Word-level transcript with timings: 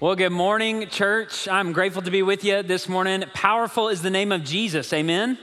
Well, 0.00 0.16
good 0.16 0.32
morning, 0.32 0.88
church. 0.88 1.46
I'm 1.46 1.74
grateful 1.74 2.00
to 2.00 2.10
be 2.10 2.22
with 2.22 2.42
you 2.42 2.62
this 2.62 2.88
morning. 2.88 3.22
Powerful 3.34 3.90
is 3.90 4.00
the 4.00 4.08
name 4.08 4.32
of 4.32 4.42
Jesus. 4.42 4.94
Amen. 4.94 5.36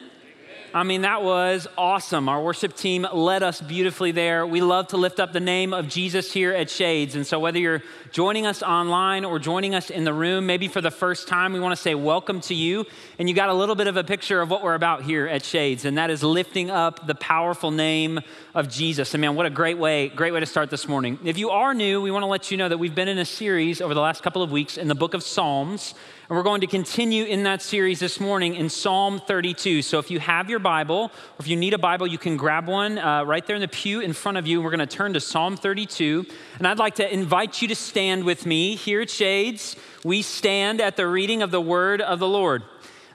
I 0.73 0.83
mean, 0.83 1.01
that 1.01 1.23
was 1.23 1.65
awesome. 1.77 2.27
Our 2.27 2.41
worship 2.41 2.75
team 2.75 3.07
led 3.13 3.41
us 3.41 3.61
beautifully 3.61 4.11
there. 4.11 4.45
We 4.45 4.59
love 4.59 4.87
to 4.89 4.97
lift 4.97 5.19
up 5.19 5.31
the 5.31 5.39
name 5.39 5.73
of 5.73 5.87
Jesus 5.87 6.31
here 6.33 6.51
at 6.51 6.69
Shades. 6.69 7.15
And 7.15 7.25
so, 7.25 7.39
whether 7.39 7.57
you're 7.57 7.83
joining 8.11 8.45
us 8.45 8.61
online 8.61 9.23
or 9.23 9.39
joining 9.39 9.75
us 9.75 9.89
in 9.89 10.03
the 10.03 10.13
room, 10.13 10.45
maybe 10.45 10.67
for 10.67 10.81
the 10.81 10.91
first 10.91 11.29
time, 11.29 11.53
we 11.53 11.61
want 11.61 11.71
to 11.71 11.81
say 11.81 11.95
welcome 11.95 12.41
to 12.41 12.53
you. 12.53 12.85
And 13.17 13.29
you 13.29 13.35
got 13.35 13.47
a 13.47 13.53
little 13.53 13.75
bit 13.75 13.87
of 13.87 13.95
a 13.95 14.03
picture 14.03 14.41
of 14.41 14.49
what 14.49 14.61
we're 14.61 14.75
about 14.75 15.03
here 15.03 15.25
at 15.25 15.45
Shades, 15.45 15.85
and 15.85 15.97
that 15.97 16.09
is 16.09 16.21
lifting 16.21 16.69
up 16.69 17.07
the 17.07 17.15
powerful 17.15 17.71
name 17.71 18.19
of 18.53 18.67
Jesus. 18.69 19.13
And 19.13 19.21
man, 19.21 19.35
what 19.35 19.45
a 19.45 19.49
great 19.49 19.77
way, 19.77 20.09
great 20.09 20.33
way 20.33 20.41
to 20.41 20.45
start 20.45 20.69
this 20.69 20.87
morning. 20.87 21.17
If 21.23 21.37
you 21.37 21.49
are 21.49 21.73
new, 21.73 22.01
we 22.01 22.11
want 22.11 22.23
to 22.23 22.27
let 22.27 22.51
you 22.51 22.57
know 22.57 22.67
that 22.67 22.77
we've 22.77 22.95
been 22.95 23.07
in 23.07 23.19
a 23.19 23.25
series 23.25 23.79
over 23.79 23.93
the 23.93 24.01
last 24.01 24.21
couple 24.21 24.43
of 24.43 24.51
weeks 24.51 24.77
in 24.77 24.89
the 24.89 24.95
book 24.95 25.13
of 25.13 25.23
Psalms. 25.23 25.95
And 26.29 26.35
we're 26.35 26.43
going 26.43 26.59
to 26.59 26.67
continue 26.67 27.23
in 27.23 27.43
that 27.43 27.61
series 27.61 28.01
this 28.01 28.19
morning 28.19 28.55
in 28.55 28.67
Psalm 28.67 29.21
32. 29.25 29.81
So 29.81 29.97
if 29.97 30.11
you 30.11 30.19
have 30.19 30.49
your 30.49 30.59
Bible, 30.59 31.03
or 31.05 31.39
if 31.39 31.47
you 31.47 31.55
need 31.55 31.73
a 31.73 31.77
Bible, 31.77 32.05
you 32.05 32.17
can 32.17 32.35
grab 32.35 32.67
one 32.67 32.97
uh, 32.97 33.23
right 33.23 33.45
there 33.47 33.55
in 33.55 33.61
the 33.61 33.69
pew 33.69 34.01
in 34.01 34.11
front 34.11 34.37
of 34.37 34.45
you. 34.45 34.61
We're 34.61 34.71
going 34.71 34.85
to 34.85 34.85
turn 34.85 35.13
to 35.13 35.21
Psalm 35.21 35.55
32. 35.55 36.25
And 36.57 36.67
I'd 36.67 36.79
like 36.79 36.95
to 36.95 37.13
invite 37.13 37.61
you 37.61 37.69
to 37.69 37.75
stand 37.75 38.25
with 38.25 38.45
me 38.45 38.75
here 38.75 38.99
at 38.99 39.09
Shades. 39.09 39.77
We 40.03 40.21
stand 40.21 40.81
at 40.81 40.97
the 40.97 41.07
reading 41.07 41.43
of 41.43 41.51
the 41.51 41.61
word 41.61 42.01
of 42.01 42.19
the 42.19 42.27
Lord. 42.27 42.63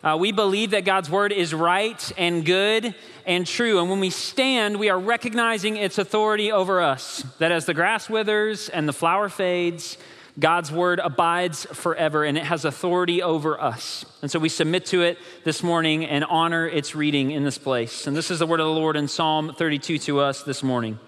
Uh, 0.03 0.17
we 0.19 0.33
believe 0.33 0.71
that 0.71 0.87
God's 0.87 1.11
word 1.11 1.33
is 1.33 1.53
right 1.53 2.13
and 2.17 2.47
good 2.47 2.95
and 3.27 3.47
true. 3.47 3.79
And 3.79 3.91
when 3.91 4.01
we 4.01 4.09
stand, 4.09 4.79
we 4.79 4.89
are 4.89 4.99
recognizing 4.99 5.77
its 5.77 5.99
authority 5.99 6.51
over 6.51 6.81
us. 6.81 7.27
That 7.41 7.53
as 7.53 7.67
the 7.67 7.75
grass 7.75 8.09
withers 8.09 8.71
and 8.71 8.89
the 8.89 8.95
flower 8.95 9.29
fades, 9.29 9.99
God's 10.39 10.73
word 10.73 10.99
abides 10.99 11.67
forever 11.67 12.25
and 12.25 12.39
it 12.39 12.45
has 12.45 12.65
authority 12.65 13.23
over 13.23 13.61
us. 13.61 14.05
And 14.23 14.31
so 14.31 14.39
we 14.39 14.49
submit 14.49 14.87
to 14.87 15.03
it 15.03 15.19
this 15.45 15.63
morning 15.63 16.07
and 16.07 16.25
honor 16.25 16.67
its 16.67 16.95
reading 16.95 17.33
in 17.33 17.45
this 17.45 17.59
place. 17.59 18.07
And 18.07 18.17
this 18.17 18.31
is 18.31 18.39
the 18.39 18.47
word 18.47 18.61
of 18.61 18.67
the 18.67 18.73
Lord 18.73 18.97
in 18.97 19.09
Psalm 19.09 19.55
32 19.55 19.99
to 19.99 20.21
us 20.21 20.43
this 20.43 20.63
morning. 20.63 20.99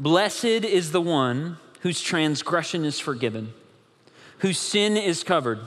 Blessed 0.00 0.44
is 0.44 0.92
the 0.92 1.02
one 1.02 1.58
whose 1.80 2.00
transgression 2.00 2.86
is 2.86 2.98
forgiven, 2.98 3.52
whose 4.38 4.58
sin 4.58 4.96
is 4.96 5.22
covered. 5.22 5.60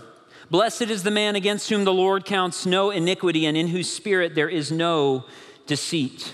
Blessed 0.50 0.84
is 0.84 1.04
the 1.04 1.12
man 1.12 1.36
against 1.36 1.70
whom 1.70 1.84
the 1.84 1.94
Lord 1.94 2.26
counts 2.26 2.66
no 2.66 2.90
iniquity 2.90 3.46
and 3.46 3.56
in 3.56 3.68
whose 3.68 3.92
spirit 3.92 4.34
there 4.34 4.50
is 4.50 4.72
no 4.72 5.26
deceit. 5.68 6.34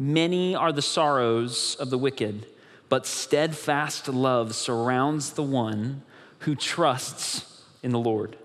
Many 0.00 0.54
are 0.54 0.70
the 0.70 0.80
sorrows 0.80 1.76
of 1.80 1.90
the 1.90 1.98
wicked, 1.98 2.46
but 2.88 3.04
steadfast 3.04 4.06
love 4.06 4.54
surrounds 4.54 5.32
the 5.32 5.42
one 5.42 6.02
who 6.40 6.54
trusts 6.54 7.64
in 7.82 7.90
the 7.90 7.98
Lord. 7.98 8.36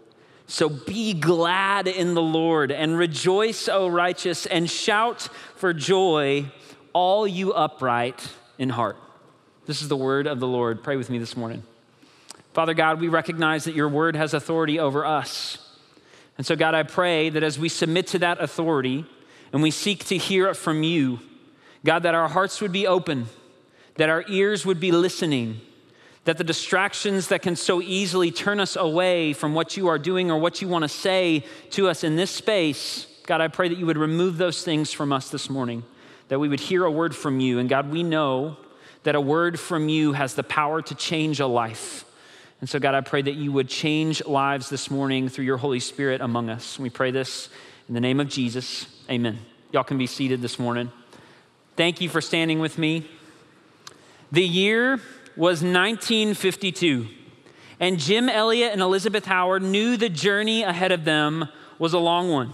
So 0.48 0.68
be 0.68 1.14
glad 1.14 1.88
in 1.88 2.16
the 2.16 2.24
Lord 2.24 2.72
and 2.72 2.98
rejoice, 2.98 3.70
O 3.70 3.88
righteous, 3.88 4.48
and 4.48 4.68
shout 4.68 5.30
for 5.56 5.74
joy, 5.74 6.52
all 6.92 7.28
you 7.28 7.54
upright 7.54 8.30
in 8.58 8.70
heart. 8.70 8.98
This 9.68 9.84
is 9.84 9.88
the 9.88 9.96
word 9.96 10.26
of 10.26 10.40
the 10.40 10.48
Lord. 10.48 10.84
Pray 10.84 10.98
with 10.98 11.12
me 11.12 11.20
this 11.20 11.38
morning. 11.38 11.62
Father 12.54 12.74
God, 12.74 13.00
we 13.00 13.10
recognize 13.10 13.64
that 13.66 13.76
your 13.76 13.90
word 13.90 14.16
has 14.16 14.34
authority 14.34 14.80
over 14.80 15.06
us. 15.06 15.60
And 16.36 16.48
so, 16.48 16.56
God, 16.56 16.74
I 16.74 16.82
pray 16.82 17.30
that 17.30 17.44
as 17.44 17.60
we 17.60 17.70
submit 17.70 18.08
to 18.08 18.20
that 18.20 18.42
authority 18.42 19.06
and 19.52 19.62
we 19.62 19.70
seek 19.70 20.06
to 20.06 20.18
hear 20.18 20.48
it 20.48 20.56
from 20.56 20.82
you, 20.82 21.20
God, 21.86 22.04
that 22.04 22.16
our 22.16 22.30
hearts 22.30 22.62
would 22.62 22.72
be 22.72 22.88
open, 22.88 23.28
that 23.96 24.10
our 24.10 24.24
ears 24.28 24.66
would 24.66 24.80
be 24.80 24.92
listening, 24.92 25.60
that 26.26 26.38
the 26.38 26.44
distractions 26.44 27.28
that 27.28 27.42
can 27.42 27.56
so 27.56 27.82
easily 27.82 28.32
turn 28.32 28.60
us 28.60 28.76
away 28.76 29.34
from 29.34 29.54
what 29.54 29.76
you 29.76 29.88
are 29.88 30.00
doing 30.00 30.32
or 30.32 30.40
what 30.40 30.62
you 30.62 30.68
want 30.68 30.84
to 30.84 30.90
say 30.90 31.44
to 31.72 31.90
us 31.90 32.04
in 32.04 32.16
this 32.16 32.32
space, 32.32 33.08
God, 33.26 33.42
I 33.42 33.50
pray 33.50 33.68
that 33.68 33.78
you 33.78 33.86
would 33.86 33.98
remove 33.98 34.38
those 34.38 34.64
things 34.64 34.94
from 34.94 35.12
us 35.12 35.30
this 35.30 35.50
morning, 35.50 35.84
that 36.30 36.40
we 36.40 36.48
would 36.48 36.62
hear 36.62 36.86
a 36.86 36.92
word 36.92 37.16
from 37.16 37.40
you. 37.40 37.60
And 37.60 37.68
God, 37.68 37.92
we 37.92 38.04
know 38.04 38.58
that 39.04 39.16
a 39.16 39.22
word 39.22 39.60
from 39.60 39.90
you 39.90 40.14
has 40.14 40.36
the 40.36 40.44
power 40.44 40.82
to 40.82 40.96
change 40.96 41.42
a 41.42 41.48
life. 41.48 42.06
And 42.62 42.70
so, 42.70 42.80
God, 42.80 42.96
I 42.96 43.02
pray 43.02 43.22
that 43.22 43.36
you 43.36 43.52
would 43.52 43.68
change 43.68 44.26
lives 44.26 44.70
this 44.70 44.90
morning 44.90 45.28
through 45.28 45.44
your 45.44 45.58
Holy 45.58 45.82
Spirit 45.82 46.22
among 46.22 46.50
us. 46.50 46.80
We 46.80 46.90
pray 46.90 47.12
this 47.12 47.50
in 47.90 47.94
the 47.94 48.00
name 48.00 48.22
of 48.22 48.30
Jesus. 48.30 48.88
Amen. 49.10 49.40
Y'all 49.74 49.84
can 49.84 49.98
be 49.98 50.08
seated 50.08 50.42
this 50.42 50.58
morning. 50.58 50.90
Thank 51.76 52.02
you 52.02 52.10
for 52.10 52.22
standing 52.22 52.60
with 52.60 52.78
me. 52.78 53.10
The 54.32 54.44
year 54.44 54.98
was 55.36 55.64
1952, 55.64 57.08
and 57.80 58.00
Jim 58.00 58.30
Elliot 58.30 58.74
and 58.74 58.82
Elisabeth 58.82 59.26
Howard 59.26 59.64
knew 59.64 59.98
the 59.98 60.10
journey 60.10 60.62
ahead 60.62 60.92
of 60.92 61.04
them 61.04 61.50
was 61.80 61.94
a 61.94 62.00
long 62.00 62.30
one. 62.30 62.54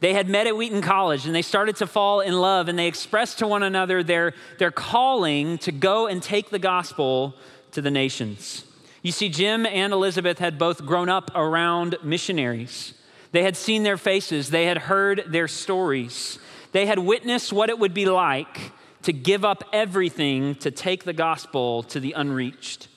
They 0.00 0.12
had 0.12 0.28
met 0.28 0.46
at 0.46 0.56
Wheaton 0.56 0.82
College 0.82 1.24
and 1.24 1.34
they 1.34 1.42
started 1.42 1.76
to 1.76 1.86
fall 1.86 2.20
in 2.20 2.34
love, 2.34 2.68
and 2.68 2.78
they 2.78 2.86
expressed 2.86 3.38
to 3.38 3.46
one 3.46 3.62
another 3.62 4.02
their, 4.02 4.34
their 4.58 4.70
calling 4.70 5.56
to 5.58 5.72
go 5.72 6.06
and 6.06 6.22
take 6.22 6.50
the 6.50 6.58
gospel 6.58 7.34
to 7.72 7.80
the 7.80 7.90
nations. 7.90 8.64
You 9.00 9.12
see, 9.12 9.30
Jim 9.30 9.64
and 9.64 9.94
Elisabeth 9.94 10.38
had 10.38 10.58
both 10.58 10.84
grown 10.84 11.08
up 11.08 11.30
around 11.34 11.96
missionaries. 12.02 12.92
They 13.32 13.42
had 13.42 13.56
seen 13.56 13.84
their 13.84 13.96
faces, 13.96 14.50
they 14.50 14.66
had 14.66 14.76
heard 14.76 15.24
their 15.28 15.48
stories. 15.48 16.38
They 16.72 16.86
had 16.86 16.98
witnessed 16.98 17.52
what 17.52 17.68
it 17.68 17.78
would 17.78 17.94
be 17.94 18.06
like 18.06 18.72
to 19.02 19.12
give 19.12 19.44
up 19.44 19.64
everything 19.72 20.54
to 20.56 20.70
take 20.70 21.04
the 21.04 21.12
gospel 21.12 21.82
to 21.84 22.00
the 22.00 22.12
unreached. 22.12 22.88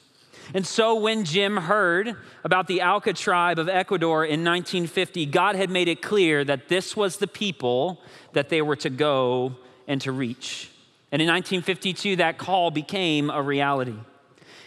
And 0.54 0.68
so 0.68 0.96
when 0.96 1.24
Jim 1.24 1.58
heard 1.58 2.16
about 2.44 2.68
the 2.68 2.82
Auca 2.82 3.14
tribe 3.14 3.60
of 3.60 3.70
Ecuador 3.70 4.26
in 4.26 4.44
1950, 4.44 5.26
God 5.28 5.56
had 5.56 5.70
made 5.70 5.88
it 5.88 6.02
clear 6.02 6.44
that 6.44 6.68
this 6.68 6.98
was 6.98 7.18
the 7.18 7.28
people 7.28 8.02
that 8.34 8.50
they 8.50 8.62
were 8.62 8.76
to 8.78 8.90
go 8.90 9.56
and 9.88 10.02
to 10.02 10.12
reach. 10.12 10.70
And 11.12 11.22
in 11.22 11.28
1952, 11.28 12.18
that 12.18 12.38
call 12.38 12.72
became 12.72 13.30
a 13.30 13.42
reality. 13.42 13.96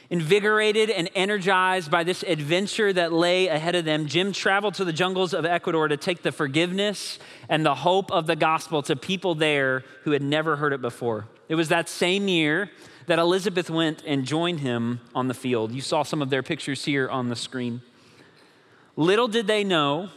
Invigorated 0.09 0.89
and 0.89 1.11
energized 1.17 1.91
by 1.91 2.05
this 2.05 2.23
adventure 2.23 2.93
that 2.93 3.13
lay 3.13 3.49
ahead 3.49 3.75
of 3.75 3.85
them, 3.85 4.07
Jim 4.07 4.33
traveled 4.33 4.75
to 4.75 4.85
the 4.85 4.93
jungles 4.93 5.35
of 5.35 5.45
Ecuador 5.45 5.89
to 5.89 5.97
take 5.97 6.23
the 6.23 6.31
forgiveness 6.31 7.19
and 7.49 7.67
the 7.67 7.75
hope 7.75 8.13
of 8.13 8.27
the 8.27 8.37
gospel 8.37 8.83
to 8.83 8.95
people 8.95 9.35
there 9.35 9.83
who 10.05 10.13
had 10.13 10.23
never 10.23 10.57
heard 10.57 10.73
it 10.73 10.81
before. 10.81 11.27
It 11.49 11.57
was 11.57 11.69
that 11.71 11.89
same 11.89 12.29
year 12.29 12.71
that 13.07 13.19
Elisabeth 13.19 13.69
went 13.69 14.03
and 14.07 14.25
joined 14.25 14.61
him 14.61 15.01
on 15.15 15.27
the 15.27 15.35
field. 15.35 15.73
You 15.73 15.81
saw 15.81 16.05
some 16.05 16.23
of 16.23 16.31
their 16.31 16.43
pictures 16.43 16.85
here 16.85 17.09
on 17.09 17.29
the 17.29 17.37
screen. 17.37 17.83
Little 18.95 19.29
did 19.29 19.47
they 19.47 19.65
know 19.65 20.11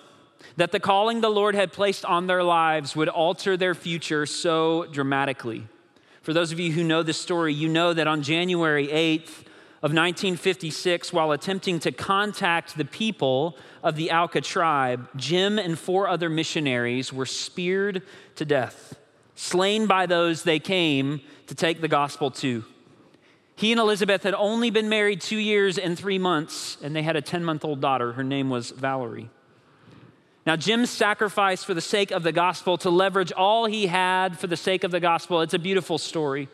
that 0.56 0.72
the 0.72 0.80
calling 0.80 1.22
the 1.22 1.30
Lord 1.30 1.56
had 1.56 1.72
placed 1.72 2.06
on 2.06 2.28
their 2.28 2.44
lives 2.44 2.96
would 2.96 3.10
alter 3.10 3.58
their 3.58 3.75
future 3.75 4.25
so 4.25 4.86
dramatically. 4.92 5.68
For 6.22 6.34
those 6.34 6.52
of 6.52 6.60
you 6.60 6.72
who 6.72 6.84
know 6.84 7.02
this 7.02 7.19
story, 7.19 7.54
you 7.54 7.68
know 7.69 7.94
that 7.94 8.08
on 8.08 8.22
January 8.22 8.88
8th, 8.88 9.46
of 9.81 9.92
1956, 9.94 11.14
while 11.14 11.31
attempting 11.31 11.80
to 11.80 11.92
contact 11.92 12.78
the 12.78 12.84
people 12.84 13.58
of 13.81 13.96
the 13.96 14.12
Auca 14.12 14.42
tribe, 14.42 15.08
Jim 15.16 15.58
and 15.58 15.80
four 15.80 16.10
other 16.10 16.30
missionaries 16.30 17.14
were 17.14 17.26
speared 17.26 18.02
to 18.36 18.44
death, 18.44 19.00
slain 19.36 19.86
by 19.86 20.06
those 20.06 20.44
they 20.44 20.60
came 20.60 21.22
to 21.48 21.56
take 21.56 21.80
the 21.80 21.88
gospel 21.88 22.30
to. 22.30 22.66
He 23.56 23.72
and 23.72 23.80
Elisabeth 23.80 24.24
had 24.24 24.34
only 24.34 24.70
been 24.70 24.90
married 24.90 25.22
two 25.22 25.38
years 25.38 25.78
and 25.78 25.98
three 25.98 26.20
months, 26.20 26.78
and 26.82 26.94
they 26.94 27.04
had 27.04 27.16
a 27.16 27.22
10 27.22 27.44
month 27.46 27.64
old 27.64 27.80
daughter. 27.80 28.14
Her 28.14 28.24
name 28.24 28.50
was 28.50 28.72
Valerie. 28.72 29.30
Now, 30.46 30.56
Jim's 30.56 30.90
sacrifice 30.90 31.64
for 31.64 31.74
the 31.74 31.82
sake 31.82 32.12
of 32.12 32.24
the 32.24 32.32
gospel 32.32 32.78
to 32.80 32.90
leverage 32.90 33.32
all 33.32 33.66
he 33.66 33.88
had 33.88 34.38
for 34.38 34.48
the 34.48 34.58
sake 34.58 34.84
of 34.84 34.92
the 34.92 35.00
gospel, 35.00 35.42
it's 35.42 35.54
a 35.54 35.60
beautiful 35.60 35.98
story. 35.98 36.50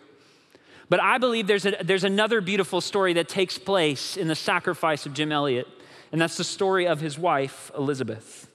But 0.89 1.01
I 1.01 1.17
believe 1.17 1.47
there's, 1.47 1.65
a, 1.65 1.77
there's 1.81 2.03
another 2.03 2.41
beautiful 2.41 2.81
story 2.81 3.13
that 3.13 3.27
takes 3.27 3.57
place 3.57 4.17
in 4.17 4.27
the 4.27 4.35
sacrifice 4.35 5.05
of 5.05 5.13
Jim 5.13 5.31
Elliot, 5.31 5.67
and 6.11 6.21
that's 6.21 6.37
the 6.37 6.43
story 6.43 6.87
of 6.87 7.01
his 7.01 7.17
wife, 7.17 7.71
Elisabeth. 7.75 8.49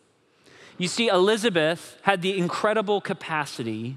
You 0.78 0.88
see, 0.88 1.08
Elisabeth 1.08 1.98
had 2.02 2.22
the 2.22 2.38
incredible 2.38 3.00
capacity 3.00 3.96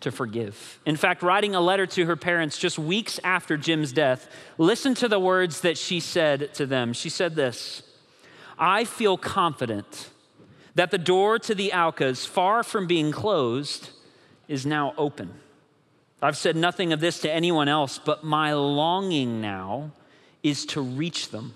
to 0.00 0.10
forgive. 0.10 0.80
In 0.84 0.96
fact, 0.96 1.22
writing 1.22 1.54
a 1.54 1.60
letter 1.60 1.86
to 1.86 2.06
her 2.06 2.16
parents 2.16 2.58
just 2.58 2.78
weeks 2.78 3.18
after 3.24 3.56
Jim's 3.56 3.92
death, 3.92 4.28
listen 4.58 4.94
to 4.96 5.08
the 5.08 5.18
words 5.18 5.62
that 5.62 5.78
she 5.78 6.00
said 6.00 6.52
to 6.54 6.66
them. 6.66 6.92
She 6.92 7.08
said 7.08 7.34
this 7.34 7.82
I 8.58 8.84
feel 8.84 9.16
confident 9.16 10.10
that 10.74 10.90
the 10.90 10.98
door 10.98 11.38
to 11.40 11.54
the 11.54 11.72
Aucas, 11.72 12.26
far 12.26 12.62
from 12.62 12.86
being 12.86 13.12
closed, 13.12 13.90
is 14.48 14.66
now 14.66 14.94
open. 14.96 15.34
I've 16.22 16.36
said 16.36 16.54
nothing 16.54 16.92
of 16.92 17.00
this 17.00 17.18
to 17.20 17.30
anyone 17.30 17.68
else, 17.68 17.98
but 17.98 18.22
my 18.22 18.54
longing 18.54 19.40
now 19.40 19.90
is 20.44 20.64
to 20.66 20.80
reach 20.80 21.30
them. 21.30 21.54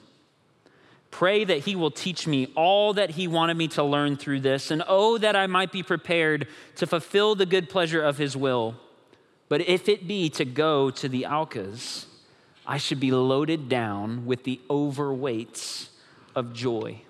Pray 1.13 1.45
that 1.45 1.61
he 1.61 1.77
will 1.77 1.93
teach 1.93 2.27
me 2.27 2.53
all 2.57 2.93
that 2.95 3.11
he 3.11 3.29
wanted 3.29 3.57
me 3.57 3.69
to 3.69 3.85
learn 3.85 4.17
through 4.17 4.41
this, 4.41 4.73
and 4.73 4.83
oh, 4.89 5.19
that 5.19 5.37
I 5.37 5.47
might 5.47 5.71
be 5.71 5.85
prepared 5.85 6.49
to 6.75 6.87
fulfill 6.87 7.37
the 7.37 7.47
good 7.47 7.71
pleasure 7.71 8.03
of 8.03 8.19
his 8.19 8.37
will. 8.37 8.75
But 9.49 9.61
if 9.69 9.89
it 9.89 10.09
be 10.09 10.29
to 10.31 10.45
go 10.45 10.91
to 10.91 11.09
the 11.09 11.27
Aucas, 11.27 12.07
I 12.67 12.79
should 12.79 12.99
be 12.99 13.13
loaded 13.13 13.69
down 13.69 14.27
with 14.27 14.43
the 14.43 14.61
overweights 14.69 15.89
of 16.35 16.53
joy. 16.53 17.03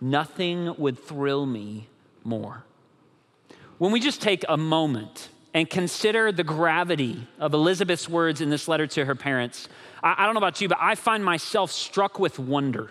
Nothing 0.00 0.74
would 0.76 0.98
thrill 0.98 1.46
me 1.46 1.86
more. 2.24 2.64
When 3.78 3.92
we 3.92 4.00
just 4.00 4.20
take 4.20 4.44
a 4.48 4.56
moment 4.56 5.28
and 5.52 5.68
consider 5.68 6.30
the 6.32 6.44
gravity 6.44 7.26
of 7.38 7.54
Elisabeth's 7.54 8.08
words 8.08 8.40
in 8.40 8.50
this 8.50 8.68
letter 8.68 8.86
to 8.86 9.04
her 9.04 9.14
parents, 9.14 9.68
I, 10.02 10.14
I 10.18 10.26
don't 10.26 10.34
know 10.34 10.38
about 10.38 10.60
you, 10.60 10.68
but 10.68 10.78
I 10.80 10.94
find 10.94 11.24
myself 11.24 11.70
struck 11.70 12.18
with 12.18 12.38
wonder. 12.38 12.90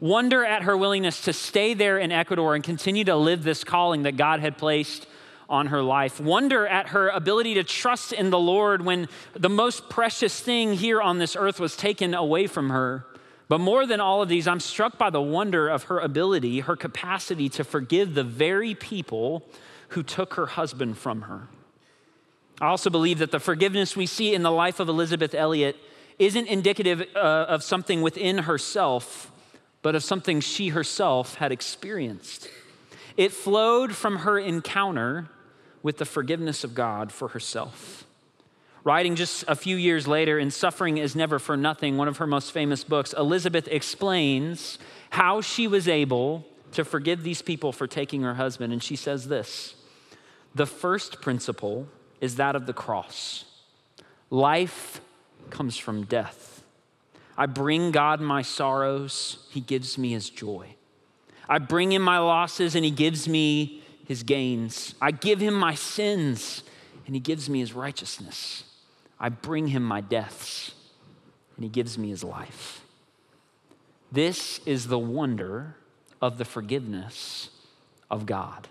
Wonder 0.00 0.44
at 0.44 0.62
her 0.62 0.76
willingness 0.76 1.22
to 1.22 1.32
stay 1.32 1.74
there 1.74 1.98
in 1.98 2.10
Ecuador 2.10 2.54
and 2.54 2.64
continue 2.64 3.04
to 3.04 3.16
live 3.16 3.44
this 3.44 3.62
calling 3.62 4.02
that 4.02 4.16
God 4.16 4.40
had 4.40 4.58
placed 4.58 5.06
on 5.48 5.68
her 5.68 5.82
life. 5.82 6.18
Wonder 6.18 6.66
at 6.66 6.88
her 6.88 7.08
ability 7.10 7.54
to 7.54 7.64
trust 7.64 8.12
in 8.12 8.30
the 8.30 8.38
Lord 8.38 8.84
when 8.84 9.06
the 9.34 9.48
most 9.48 9.88
precious 9.88 10.40
thing 10.40 10.72
here 10.72 11.00
on 11.00 11.18
this 11.18 11.36
earth 11.36 11.60
was 11.60 11.76
taken 11.76 12.14
away 12.14 12.46
from 12.46 12.70
her. 12.70 13.04
But 13.48 13.58
more 13.58 13.86
than 13.86 14.00
all 14.00 14.22
of 14.22 14.28
these, 14.28 14.48
I'm 14.48 14.60
struck 14.60 14.96
by 14.98 15.10
the 15.10 15.20
wonder 15.20 15.68
of 15.68 15.84
her 15.84 15.98
ability, 15.98 16.60
her 16.60 16.74
capacity 16.74 17.48
to 17.50 17.64
forgive 17.64 18.14
the 18.14 18.24
very 18.24 18.74
people 18.74 19.46
who 19.88 20.02
took 20.02 20.34
her 20.34 20.46
husband 20.46 20.96
from 20.96 21.22
her. 21.22 21.48
I 22.62 22.68
also 22.68 22.90
believe 22.90 23.18
that 23.18 23.32
the 23.32 23.40
forgiveness 23.40 23.96
we 23.96 24.06
see 24.06 24.34
in 24.34 24.44
the 24.44 24.50
life 24.52 24.78
of 24.78 24.88
Elisabeth 24.88 25.34
Elliot 25.34 25.76
isn't 26.20 26.46
indicative 26.46 27.04
uh, 27.16 27.18
of 27.18 27.64
something 27.64 28.02
within 28.02 28.38
herself, 28.38 29.32
but 29.82 29.96
of 29.96 30.04
something 30.04 30.40
she 30.40 30.68
herself 30.68 31.34
had 31.34 31.50
experienced. 31.50 32.48
It 33.16 33.32
flowed 33.32 33.96
from 33.96 34.18
her 34.18 34.38
encounter 34.38 35.28
with 35.82 35.98
the 35.98 36.04
forgiveness 36.04 36.62
of 36.62 36.72
God 36.76 37.10
for 37.10 37.28
herself. 37.28 38.06
Writing 38.84 39.16
just 39.16 39.44
a 39.48 39.56
few 39.56 39.74
years 39.74 40.06
later 40.06 40.38
in 40.38 40.52
Suffering 40.52 40.98
is 40.98 41.16
Never 41.16 41.40
for 41.40 41.56
Nothing, 41.56 41.96
one 41.96 42.06
of 42.06 42.18
her 42.18 42.28
most 42.28 42.52
famous 42.52 42.84
books, 42.84 43.12
Elisabeth 43.12 43.66
explains 43.66 44.78
how 45.10 45.40
she 45.40 45.66
was 45.66 45.88
able 45.88 46.46
to 46.70 46.84
forgive 46.84 47.24
these 47.24 47.42
people 47.42 47.72
for 47.72 47.88
taking 47.88 48.22
her 48.22 48.34
husband. 48.34 48.72
And 48.72 48.80
she 48.80 48.94
says 48.94 49.26
this 49.26 49.74
The 50.54 50.66
first 50.66 51.20
principle 51.20 51.88
is 52.22 52.36
that 52.36 52.56
of 52.56 52.64
the 52.64 52.72
cross 52.72 53.44
life 54.30 55.02
comes 55.50 55.76
from 55.76 56.04
death. 56.04 56.64
I 57.36 57.44
bring 57.44 57.90
God 57.90 58.22
my 58.22 58.40
sorrows, 58.40 59.46
He 59.50 59.60
gives 59.60 59.98
me 59.98 60.12
His 60.12 60.30
joy. 60.30 60.76
I 61.46 61.58
bring 61.58 61.92
Him 61.92 62.00
my 62.00 62.18
losses, 62.18 62.74
and 62.74 62.82
He 62.82 62.90
gives 62.90 63.28
me 63.28 63.82
His 64.08 64.22
gains. 64.22 64.94
I 65.02 65.10
give 65.10 65.40
Him 65.40 65.52
my 65.52 65.74
sins, 65.74 66.62
and 67.04 67.14
He 67.14 67.20
gives 67.20 67.50
me 67.50 67.60
His 67.60 67.74
righteousness. 67.74 68.64
I 69.22 69.28
bring 69.28 69.68
him 69.68 69.84
my 69.84 70.00
deaths, 70.00 70.72
and 71.54 71.62
he 71.62 71.70
gives 71.70 71.96
me 71.96 72.08
his 72.08 72.24
life. 72.24 72.84
This 74.10 74.58
is 74.66 74.88
the 74.88 74.98
wonder 74.98 75.76
of 76.20 76.38
the 76.38 76.44
forgiveness 76.44 77.48
of 78.10 78.26
God. 78.26 78.66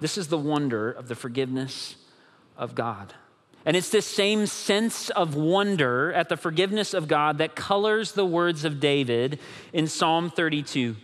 This 0.00 0.18
is 0.18 0.26
the 0.28 0.36
wonder 0.36 0.90
of 0.90 1.06
the 1.06 1.14
forgiveness 1.14 1.94
of 2.56 2.74
God. 2.74 3.14
And 3.64 3.76
it's 3.76 3.90
this 3.90 4.06
same 4.06 4.46
sense 4.46 5.10
of 5.10 5.34
wonder 5.34 6.12
at 6.12 6.28
the 6.28 6.36
forgiveness 6.36 6.94
of 6.94 7.08
God 7.08 7.38
that 7.38 7.56
colors 7.56 8.12
the 8.12 8.24
words 8.24 8.64
of 8.64 8.78
David 8.78 9.40
in 9.72 9.88
Psalm 9.88 10.30
32. 10.30 10.96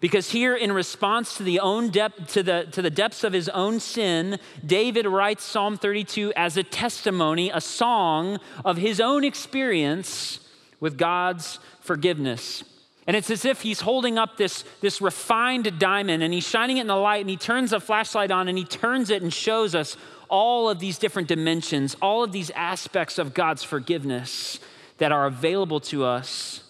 Because 0.00 0.30
here, 0.30 0.54
in 0.54 0.72
response 0.72 1.36
to 1.36 1.42
the, 1.42 1.60
own 1.60 1.90
depth, 1.90 2.32
to, 2.32 2.42
the, 2.42 2.68
to 2.72 2.82
the 2.82 2.90
depths 2.90 3.24
of 3.24 3.32
his 3.32 3.48
own 3.48 3.80
sin, 3.80 4.38
David 4.64 5.06
writes 5.06 5.44
Psalm 5.44 5.76
32 5.76 6.32
as 6.36 6.56
a 6.56 6.62
testimony, 6.62 7.50
a 7.50 7.60
song 7.60 8.38
of 8.64 8.76
his 8.76 9.00
own 9.00 9.24
experience 9.24 10.40
with 10.80 10.98
God's 10.98 11.58
forgiveness. 11.80 12.64
And 13.08 13.16
it's 13.16 13.30
as 13.30 13.44
if 13.44 13.62
he's 13.62 13.80
holding 13.80 14.18
up 14.18 14.36
this, 14.36 14.64
this 14.82 15.00
refined 15.00 15.78
diamond 15.78 16.22
and 16.22 16.32
he's 16.32 16.46
shining 16.46 16.76
it 16.76 16.82
in 16.82 16.86
the 16.88 16.94
light 16.94 17.22
and 17.22 17.30
he 17.30 17.38
turns 17.38 17.72
a 17.72 17.80
flashlight 17.80 18.30
on 18.30 18.48
and 18.48 18.58
he 18.58 18.64
turns 18.64 19.08
it 19.08 19.22
and 19.22 19.32
shows 19.32 19.74
us 19.74 19.96
all 20.28 20.68
of 20.68 20.78
these 20.78 20.98
different 20.98 21.28
dimensions, 21.28 21.96
all 22.00 22.22
of 22.24 22.32
these 22.32 22.50
aspects 22.50 23.18
of 23.18 23.34
God's 23.34 23.62
forgiveness 23.62 24.58
that 24.98 25.12
are 25.12 25.26
available 25.26 25.80
to 25.80 26.04
us 26.04 26.62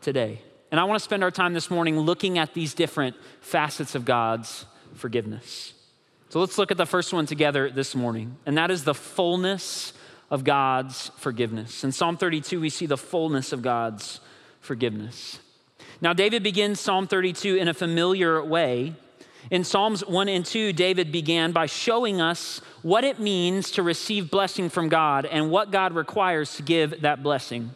today. 0.00 0.40
And 0.70 0.78
I 0.78 0.84
want 0.84 0.98
to 0.98 1.04
spend 1.04 1.22
our 1.22 1.30
time 1.30 1.54
this 1.54 1.70
morning 1.70 1.98
looking 1.98 2.38
at 2.38 2.54
these 2.54 2.74
different 2.74 3.16
facets 3.40 3.94
of 3.94 4.04
God's 4.04 4.66
forgiveness. 4.94 5.72
So 6.28 6.40
let's 6.40 6.58
look 6.58 6.70
at 6.70 6.76
the 6.76 6.86
first 6.86 7.12
one 7.12 7.24
together 7.24 7.70
this 7.70 7.94
morning, 7.94 8.36
and 8.44 8.58
that 8.58 8.70
is 8.70 8.84
the 8.84 8.94
fullness 8.94 9.94
of 10.30 10.44
God's 10.44 11.10
forgiveness. 11.16 11.84
In 11.84 11.92
Psalm 11.92 12.18
32, 12.18 12.60
we 12.60 12.68
see 12.68 12.84
the 12.84 12.98
fullness 12.98 13.52
of 13.52 13.62
God's 13.62 14.20
forgiveness. 14.60 15.38
Now, 16.02 16.12
David 16.12 16.42
begins 16.42 16.80
Psalm 16.80 17.06
32 17.06 17.56
in 17.56 17.66
a 17.66 17.74
familiar 17.74 18.44
way. 18.44 18.94
In 19.50 19.64
Psalms 19.64 20.04
1 20.06 20.28
and 20.28 20.44
2, 20.44 20.74
David 20.74 21.10
began 21.10 21.52
by 21.52 21.66
showing 21.66 22.20
us 22.20 22.60
what 22.82 23.02
it 23.02 23.18
means 23.18 23.70
to 23.72 23.82
receive 23.82 24.30
blessing 24.30 24.68
from 24.68 24.90
God 24.90 25.24
and 25.24 25.50
what 25.50 25.70
God 25.70 25.94
requires 25.94 26.56
to 26.56 26.62
give 26.62 27.00
that 27.00 27.22
blessing. 27.22 27.70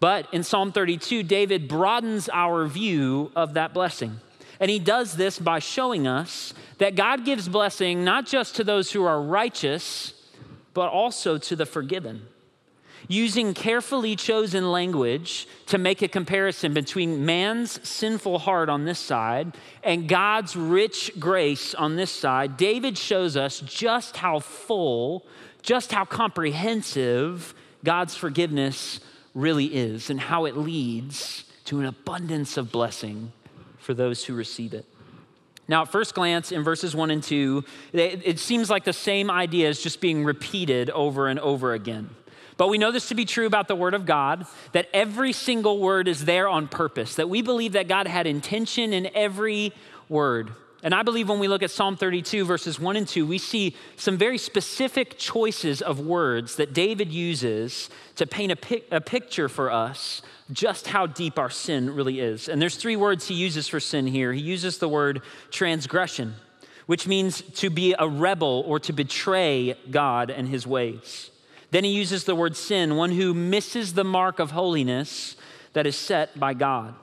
But 0.00 0.32
in 0.32 0.42
Psalm 0.42 0.72
32, 0.72 1.22
David 1.22 1.68
broadens 1.68 2.30
our 2.32 2.66
view 2.66 3.32
of 3.36 3.52
that 3.54 3.74
blessing. 3.74 4.18
And 4.58 4.70
he 4.70 4.78
does 4.78 5.16
this 5.16 5.38
by 5.38 5.58
showing 5.58 6.06
us 6.06 6.54
that 6.78 6.96
God 6.96 7.26
gives 7.26 7.48
blessing 7.48 8.02
not 8.02 8.26
just 8.26 8.56
to 8.56 8.64
those 8.64 8.92
who 8.92 9.04
are 9.04 9.20
righteous, 9.20 10.14
but 10.72 10.88
also 10.88 11.36
to 11.36 11.54
the 11.54 11.66
forgiven. 11.66 12.22
Using 13.12 13.54
carefully 13.54 14.14
chosen 14.14 14.70
language 14.70 15.48
to 15.66 15.78
make 15.78 16.00
a 16.00 16.06
comparison 16.06 16.72
between 16.72 17.26
man's 17.26 17.80
sinful 17.86 18.38
heart 18.38 18.68
on 18.68 18.84
this 18.84 19.00
side 19.00 19.56
and 19.82 20.08
God's 20.08 20.54
rich 20.54 21.10
grace 21.18 21.74
on 21.74 21.96
this 21.96 22.12
side, 22.12 22.56
David 22.56 22.96
shows 22.96 23.36
us 23.36 23.58
just 23.66 24.18
how 24.18 24.38
full, 24.38 25.26
just 25.60 25.90
how 25.90 26.04
comprehensive 26.04 27.52
God's 27.82 28.14
forgiveness 28.14 29.00
really 29.34 29.66
is 29.74 30.08
and 30.08 30.20
how 30.20 30.44
it 30.44 30.56
leads 30.56 31.46
to 31.64 31.80
an 31.80 31.86
abundance 31.86 32.56
of 32.56 32.70
blessing 32.70 33.32
for 33.80 33.92
those 33.92 34.24
who 34.24 34.34
receive 34.34 34.72
it. 34.72 34.86
Now, 35.66 35.82
at 35.82 35.88
first 35.88 36.14
glance, 36.14 36.52
in 36.52 36.62
verses 36.62 36.94
one 36.94 37.10
and 37.10 37.24
two, 37.24 37.64
it 37.92 38.38
seems 38.38 38.70
like 38.70 38.84
the 38.84 38.92
same 38.92 39.32
idea 39.32 39.68
is 39.68 39.82
just 39.82 40.00
being 40.00 40.24
repeated 40.24 40.90
over 40.90 41.26
and 41.26 41.40
over 41.40 41.74
again. 41.74 42.10
But 42.60 42.68
we 42.68 42.76
know 42.76 42.92
this 42.92 43.08
to 43.08 43.14
be 43.14 43.24
true 43.24 43.46
about 43.46 43.68
the 43.68 43.74
Word 43.74 43.94
of 43.94 44.04
God, 44.04 44.44
that 44.72 44.86
every 44.92 45.32
single 45.32 45.78
word 45.78 46.06
is 46.06 46.26
there 46.26 46.46
on 46.46 46.68
purpose, 46.68 47.14
that 47.14 47.30
we 47.30 47.40
believe 47.40 47.72
that 47.72 47.88
God 47.88 48.06
had 48.06 48.26
intention 48.26 48.92
in 48.92 49.08
every 49.14 49.72
word. 50.10 50.50
And 50.82 50.94
I 50.94 51.02
believe 51.02 51.30
when 51.30 51.38
we 51.38 51.48
look 51.48 51.62
at 51.62 51.70
Psalm 51.70 51.96
32, 51.96 52.44
verses 52.44 52.78
1 52.78 52.96
and 52.96 53.08
2, 53.08 53.26
we 53.26 53.38
see 53.38 53.74
some 53.96 54.18
very 54.18 54.36
specific 54.36 55.16
choices 55.16 55.80
of 55.80 56.00
words 56.00 56.56
that 56.56 56.74
David 56.74 57.10
uses 57.10 57.88
to 58.16 58.26
paint 58.26 58.52
a, 58.52 58.56
pic- 58.56 58.88
a, 58.90 59.00
picture 59.00 59.48
for 59.48 59.72
us 59.72 60.20
just 60.52 60.86
how 60.86 61.06
deep 61.06 61.38
our 61.38 61.48
sin 61.48 61.88
really 61.88 62.20
is. 62.20 62.46
And 62.46 62.60
there's 62.60 62.76
three 62.76 62.96
words 62.96 63.26
he 63.26 63.34
uses 63.36 63.68
for 63.68 63.80
sin 63.80 64.06
here. 64.06 64.34
He 64.34 64.42
uses 64.42 64.76
the 64.76 64.88
word 64.88 65.22
transgression, 65.50 66.34
which 66.84 67.06
means 67.06 67.40
to 67.40 67.70
be 67.70 67.94
a 67.98 68.06
rebel 68.06 68.64
or 68.66 68.78
to 68.80 68.92
betray 68.92 69.76
God 69.90 70.30
and 70.30 70.46
his 70.46 70.66
ways. 70.66 71.29
Then 71.70 71.84
he 71.84 71.90
uses 71.90 72.24
the 72.24 72.34
word 72.34 72.56
sin, 72.56 72.96
one 72.96 73.12
who 73.12 73.32
misses 73.32 73.94
the 73.94 74.04
mark 74.04 74.38
of 74.38 74.50
holiness 74.50 75.36
that 75.72 75.86
is 75.86 75.96
set 75.96 76.38
by 76.38 76.54
God. 76.54 76.94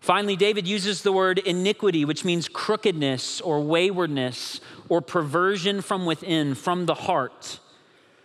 Finally, 0.00 0.36
David 0.36 0.66
uses 0.66 1.02
the 1.02 1.12
word 1.12 1.38
iniquity, 1.38 2.04
which 2.04 2.24
means 2.24 2.48
crookedness 2.48 3.40
or 3.40 3.60
waywardness 3.60 4.60
or 4.88 5.00
perversion 5.02 5.82
from 5.82 6.06
within, 6.06 6.54
from 6.54 6.86
the 6.86 6.94
heart. 6.94 7.60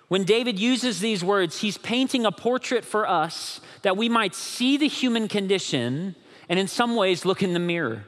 When 0.07 0.23
David 0.23 0.57
uses 0.57 0.99
these 0.99 1.23
words, 1.23 1.59
he's 1.59 1.77
painting 1.77 2.25
a 2.25 2.31
portrait 2.31 2.85
for 2.85 3.07
us 3.07 3.59
that 3.81 3.97
we 3.97 4.07
might 4.07 4.33
see 4.33 4.77
the 4.77 4.87
human 4.87 5.27
condition 5.27 6.15
and, 6.47 6.57
in 6.59 6.67
some 6.67 6.95
ways, 6.95 7.25
look 7.25 7.43
in 7.43 7.53
the 7.53 7.59
mirror. 7.59 8.05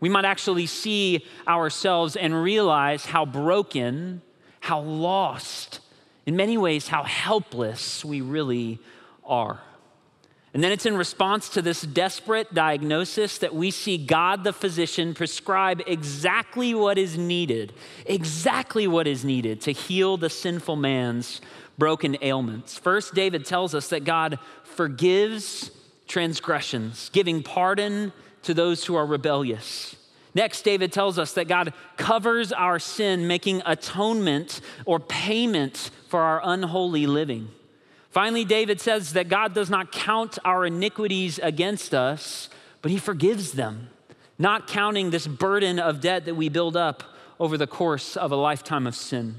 We 0.00 0.08
might 0.08 0.24
actually 0.24 0.66
see 0.66 1.24
ourselves 1.46 2.16
and 2.16 2.42
realize 2.42 3.06
how 3.06 3.24
broken, 3.24 4.22
how 4.60 4.80
lost, 4.80 5.80
in 6.26 6.36
many 6.36 6.56
ways, 6.56 6.88
how 6.88 7.02
helpless 7.02 8.04
we 8.04 8.20
really 8.20 8.78
are. 9.24 9.60
And 10.54 10.62
then 10.62 10.70
it's 10.70 10.86
in 10.86 10.96
response 10.96 11.48
to 11.50 11.62
this 11.62 11.82
desperate 11.82 12.54
diagnosis 12.54 13.38
that 13.38 13.54
we 13.54 13.72
see 13.72 13.98
God 13.98 14.44
the 14.44 14.52
physician 14.52 15.12
prescribe 15.12 15.82
exactly 15.84 16.74
what 16.74 16.96
is 16.96 17.18
needed, 17.18 17.72
exactly 18.06 18.86
what 18.86 19.08
is 19.08 19.24
needed 19.24 19.60
to 19.62 19.72
heal 19.72 20.16
the 20.16 20.30
sinful 20.30 20.76
man's 20.76 21.40
broken 21.76 22.16
ailments. 22.22 22.78
First, 22.78 23.14
David 23.14 23.44
tells 23.44 23.74
us 23.74 23.88
that 23.88 24.04
God 24.04 24.38
forgives 24.62 25.72
transgressions, 26.06 27.10
giving 27.12 27.42
pardon 27.42 28.12
to 28.42 28.54
those 28.54 28.84
who 28.84 28.94
are 28.94 29.06
rebellious. 29.06 29.96
Next, 30.34 30.62
David 30.62 30.92
tells 30.92 31.18
us 31.18 31.32
that 31.34 31.46
God 31.46 31.72
covers 31.96 32.52
our 32.52 32.78
sin, 32.78 33.26
making 33.28 33.62
atonement 33.64 34.60
or 34.84 34.98
payment 34.98 35.90
for 36.08 36.20
our 36.20 36.40
unholy 36.42 37.06
living. 37.06 37.48
Finally, 38.10 38.44
David 38.44 38.80
says 38.80 39.12
that 39.12 39.28
God 39.28 39.54
does 39.54 39.70
not 39.70 39.92
count 39.92 40.38
our 40.44 40.66
iniquities 40.66 41.38
against 41.42 41.94
us, 41.94 42.48
but 42.82 42.90
he 42.90 42.98
forgives 42.98 43.52
them, 43.52 43.90
not 44.38 44.66
counting 44.66 45.10
this 45.10 45.26
burden 45.26 45.78
of 45.78 46.00
debt 46.00 46.24
that 46.24 46.34
we 46.34 46.48
build 46.48 46.76
up 46.76 47.02
over 47.38 47.56
the 47.56 47.66
course 47.66 48.16
of 48.16 48.32
a 48.32 48.36
lifetime 48.36 48.86
of 48.86 48.94
sin. 48.94 49.36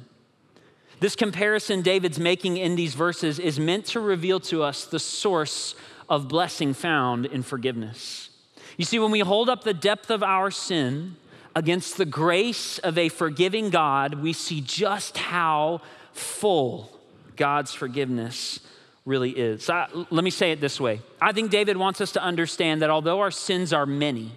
This 0.99 1.15
comparison 1.15 1.81
David's 1.81 2.19
making 2.19 2.57
in 2.57 2.75
these 2.75 2.93
verses 2.95 3.37
is 3.37 3.59
meant 3.59 3.85
to 3.87 3.99
reveal 3.99 4.39
to 4.41 4.63
us 4.63 4.85
the 4.85 4.99
source 4.99 5.75
of 6.07 6.27
blessing 6.27 6.73
found 6.73 7.25
in 7.25 7.43
forgiveness. 7.43 8.29
You 8.77 8.85
see, 8.85 8.99
when 8.99 9.11
we 9.11 9.19
hold 9.19 9.49
up 9.49 9.63
the 9.63 9.73
depth 9.73 10.09
of 10.09 10.23
our 10.23 10.51
sin 10.51 11.15
against 11.55 11.97
the 11.97 12.05
grace 12.05 12.79
of 12.79 12.97
a 12.97 13.09
forgiving 13.09 13.69
God, 13.69 14.15
we 14.15 14.33
see 14.33 14.61
just 14.61 15.17
how 15.17 15.81
full 16.11 16.91
God's 17.35 17.73
forgiveness 17.73 18.59
really 19.05 19.31
is. 19.31 19.65
So 19.65 20.07
let 20.09 20.23
me 20.23 20.29
say 20.29 20.51
it 20.51 20.59
this 20.59 20.79
way 20.79 21.01
I 21.21 21.31
think 21.31 21.51
David 21.51 21.77
wants 21.77 22.01
us 22.01 22.11
to 22.13 22.21
understand 22.21 22.81
that 22.81 22.89
although 22.89 23.21
our 23.21 23.31
sins 23.31 23.71
are 23.71 23.85
many, 23.85 24.31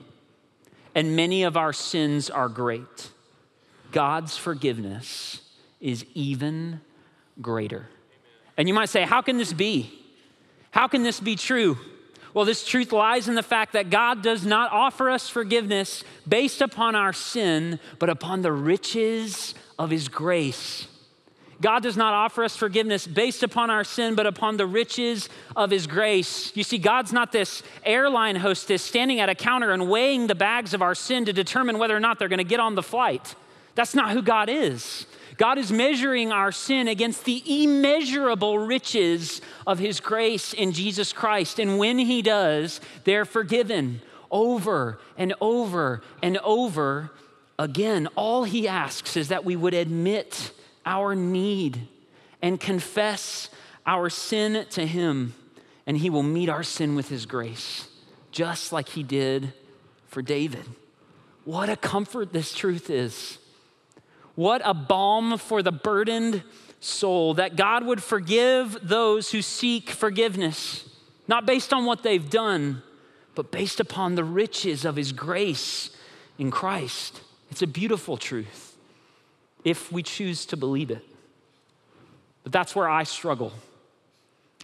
and 0.94 1.16
many 1.16 1.42
of 1.42 1.56
our 1.56 1.72
sins 1.72 2.30
are 2.30 2.48
great, 2.48 3.10
God's 3.92 4.36
forgiveness 4.36 5.42
is 5.80 6.04
even 6.14 6.80
greater. 7.40 7.86
And 8.56 8.68
you 8.68 8.74
might 8.74 8.88
say, 8.88 9.02
How 9.02 9.22
can 9.22 9.38
this 9.38 9.52
be? 9.52 9.92
How 10.70 10.86
can 10.86 11.02
this 11.02 11.20
be 11.20 11.36
true? 11.36 11.78
Well, 12.34 12.44
this 12.44 12.66
truth 12.66 12.92
lies 12.92 13.28
in 13.28 13.34
the 13.34 13.42
fact 13.42 13.72
that 13.72 13.90
God 13.90 14.22
does 14.22 14.44
not 14.44 14.70
offer 14.72 15.10
us 15.10 15.28
forgiveness 15.28 16.04
based 16.28 16.60
upon 16.60 16.94
our 16.94 17.12
sin, 17.12 17.80
but 17.98 18.10
upon 18.10 18.42
the 18.42 18.52
riches 18.52 19.54
of 19.78 19.90
His 19.90 20.08
grace. 20.08 20.86
God 21.60 21.82
does 21.82 21.96
not 21.96 22.14
offer 22.14 22.44
us 22.44 22.56
forgiveness 22.56 23.06
based 23.06 23.42
upon 23.42 23.68
our 23.68 23.82
sin, 23.82 24.14
but 24.14 24.26
upon 24.26 24.56
the 24.56 24.66
riches 24.66 25.28
of 25.56 25.70
His 25.70 25.86
grace. 25.86 26.52
You 26.54 26.62
see, 26.62 26.78
God's 26.78 27.12
not 27.12 27.32
this 27.32 27.62
airline 27.84 28.36
hostess 28.36 28.82
standing 28.82 29.18
at 29.18 29.28
a 29.28 29.34
counter 29.34 29.72
and 29.72 29.90
weighing 29.90 30.28
the 30.28 30.36
bags 30.36 30.72
of 30.72 30.82
our 30.82 30.94
sin 30.94 31.24
to 31.24 31.32
determine 31.32 31.78
whether 31.78 31.96
or 31.96 32.00
not 32.00 32.18
they're 32.18 32.28
going 32.28 32.38
to 32.38 32.44
get 32.44 32.60
on 32.60 32.76
the 32.76 32.82
flight. 32.82 33.34
That's 33.74 33.94
not 33.94 34.12
who 34.12 34.22
God 34.22 34.48
is. 34.48 35.06
God 35.38 35.56
is 35.56 35.70
measuring 35.70 36.32
our 36.32 36.50
sin 36.50 36.88
against 36.88 37.24
the 37.24 37.42
immeasurable 37.62 38.58
riches 38.58 39.40
of 39.66 39.78
His 39.78 40.00
grace 40.00 40.52
in 40.52 40.72
Jesus 40.72 41.12
Christ. 41.12 41.60
And 41.60 41.78
when 41.78 41.96
He 41.98 42.22
does, 42.22 42.80
they're 43.04 43.24
forgiven 43.24 44.02
over 44.32 44.98
and 45.16 45.32
over 45.40 46.02
and 46.22 46.38
over 46.38 47.10
again. 47.56 48.08
All 48.16 48.42
He 48.42 48.66
asks 48.66 49.16
is 49.16 49.28
that 49.28 49.44
we 49.44 49.54
would 49.54 49.74
admit 49.74 50.50
our 50.84 51.14
need 51.14 51.86
and 52.42 52.58
confess 52.58 53.48
our 53.86 54.10
sin 54.10 54.66
to 54.70 54.86
Him, 54.86 55.34
and 55.86 55.96
He 55.96 56.10
will 56.10 56.24
meet 56.24 56.48
our 56.48 56.64
sin 56.64 56.96
with 56.96 57.08
His 57.08 57.26
grace, 57.26 57.86
just 58.32 58.72
like 58.72 58.88
He 58.88 59.04
did 59.04 59.52
for 60.08 60.20
David. 60.20 60.64
What 61.44 61.68
a 61.70 61.76
comfort 61.76 62.32
this 62.32 62.52
truth 62.52 62.90
is. 62.90 63.38
What 64.38 64.62
a 64.64 64.72
balm 64.72 65.36
for 65.36 65.64
the 65.64 65.72
burdened 65.72 66.44
soul 66.78 67.34
that 67.34 67.56
God 67.56 67.84
would 67.84 68.00
forgive 68.00 68.78
those 68.84 69.32
who 69.32 69.42
seek 69.42 69.90
forgiveness, 69.90 70.88
not 71.26 71.44
based 71.44 71.72
on 71.72 71.86
what 71.86 72.04
they've 72.04 72.30
done, 72.30 72.84
but 73.34 73.50
based 73.50 73.80
upon 73.80 74.14
the 74.14 74.22
riches 74.22 74.84
of 74.84 74.94
His 74.94 75.10
grace 75.10 75.90
in 76.38 76.52
Christ. 76.52 77.20
It's 77.50 77.62
a 77.62 77.66
beautiful 77.66 78.16
truth 78.16 78.76
if 79.64 79.90
we 79.90 80.04
choose 80.04 80.46
to 80.46 80.56
believe 80.56 80.92
it. 80.92 81.04
But 82.44 82.52
that's 82.52 82.76
where 82.76 82.88
I 82.88 83.02
struggle. 83.02 83.52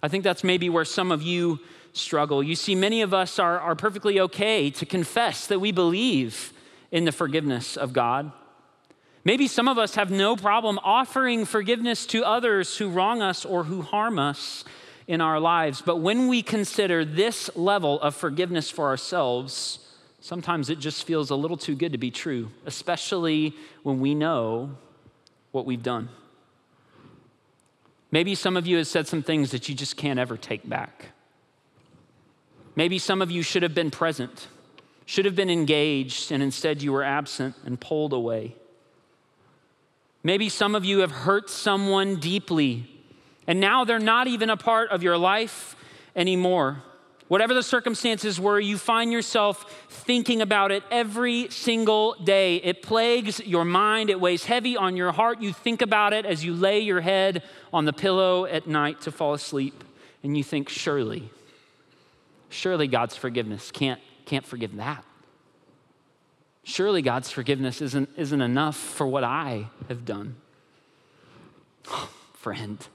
I 0.04 0.06
think 0.06 0.22
that's 0.22 0.44
maybe 0.44 0.70
where 0.70 0.84
some 0.84 1.10
of 1.10 1.20
you 1.20 1.58
struggle. 1.94 2.44
You 2.44 2.54
see, 2.54 2.76
many 2.76 3.02
of 3.02 3.12
us 3.12 3.40
are, 3.40 3.58
are 3.58 3.74
perfectly 3.74 4.20
okay 4.20 4.70
to 4.70 4.86
confess 4.86 5.48
that 5.48 5.58
we 5.58 5.72
believe 5.72 6.52
in 6.92 7.06
the 7.06 7.10
forgiveness 7.10 7.76
of 7.76 7.92
God. 7.92 8.30
Maybe 9.24 9.48
some 9.48 9.68
of 9.68 9.78
us 9.78 9.94
have 9.94 10.10
no 10.10 10.36
problem 10.36 10.78
offering 10.82 11.46
forgiveness 11.46 12.04
to 12.06 12.24
others 12.24 12.76
who 12.76 12.90
wrong 12.90 13.22
us 13.22 13.46
or 13.46 13.64
who 13.64 13.80
harm 13.80 14.18
us 14.18 14.64
in 15.06 15.22
our 15.22 15.40
lives. 15.40 15.80
But 15.80 15.96
when 15.96 16.28
we 16.28 16.42
consider 16.42 17.04
this 17.04 17.54
level 17.56 18.00
of 18.02 18.14
forgiveness 18.14 18.70
for 18.70 18.86
ourselves, 18.86 19.78
sometimes 20.20 20.68
it 20.68 20.78
just 20.78 21.06
feels 21.06 21.30
a 21.30 21.36
little 21.36 21.56
too 21.56 21.74
good 21.74 21.92
to 21.92 21.98
be 21.98 22.10
true, 22.10 22.50
especially 22.66 23.54
when 23.82 24.00
we 24.00 24.14
know 24.14 24.76
what 25.52 25.64
we've 25.64 25.82
done. 25.82 26.10
Maybe 28.10 28.34
some 28.34 28.56
of 28.58 28.66
you 28.66 28.76
have 28.76 28.86
said 28.86 29.08
some 29.08 29.22
things 29.22 29.52
that 29.52 29.68
you 29.68 29.74
just 29.74 29.96
can't 29.96 30.18
ever 30.18 30.36
take 30.36 30.68
back. 30.68 31.06
Maybe 32.76 32.98
some 32.98 33.22
of 33.22 33.30
you 33.30 33.42
should 33.42 33.62
have 33.62 33.74
been 33.74 33.90
present, 33.90 34.48
should 35.06 35.24
have 35.24 35.34
been 35.34 35.50
engaged, 35.50 36.30
and 36.30 36.42
instead 36.42 36.82
you 36.82 36.92
were 36.92 37.02
absent 37.02 37.54
and 37.64 37.80
pulled 37.80 38.12
away. 38.12 38.56
Maybe 40.26 40.48
some 40.48 40.74
of 40.74 40.86
you 40.86 41.00
have 41.00 41.12
hurt 41.12 41.50
someone 41.50 42.16
deeply, 42.16 42.90
and 43.46 43.60
now 43.60 43.84
they're 43.84 43.98
not 43.98 44.26
even 44.26 44.48
a 44.48 44.56
part 44.56 44.90
of 44.90 45.02
your 45.02 45.18
life 45.18 45.76
anymore. 46.16 46.82
Whatever 47.28 47.52
the 47.52 47.62
circumstances 47.62 48.40
were, 48.40 48.58
you 48.58 48.78
find 48.78 49.12
yourself 49.12 49.86
thinking 49.90 50.40
about 50.40 50.72
it 50.72 50.82
every 50.90 51.50
single 51.50 52.14
day. 52.14 52.56
It 52.56 52.80
plagues 52.80 53.38
your 53.40 53.66
mind, 53.66 54.08
it 54.08 54.18
weighs 54.18 54.44
heavy 54.44 54.78
on 54.78 54.96
your 54.96 55.12
heart. 55.12 55.42
You 55.42 55.52
think 55.52 55.82
about 55.82 56.14
it 56.14 56.24
as 56.24 56.42
you 56.42 56.54
lay 56.54 56.80
your 56.80 57.02
head 57.02 57.42
on 57.70 57.84
the 57.84 57.92
pillow 57.92 58.46
at 58.46 58.66
night 58.66 59.02
to 59.02 59.12
fall 59.12 59.34
asleep, 59.34 59.84
and 60.22 60.38
you 60.38 60.42
think, 60.42 60.70
surely, 60.70 61.28
surely 62.48 62.86
God's 62.86 63.16
forgiveness 63.16 63.70
can't, 63.70 64.00
can't 64.24 64.46
forgive 64.46 64.76
that. 64.76 65.04
Surely 66.64 67.02
God's 67.02 67.30
forgiveness 67.30 67.80
isn't, 67.82 68.08
isn't 68.16 68.40
enough 68.40 68.76
for 68.76 69.06
what 69.06 69.22
I 69.22 69.68
have 69.88 70.04
done. 70.04 70.36
friend, 72.34 72.86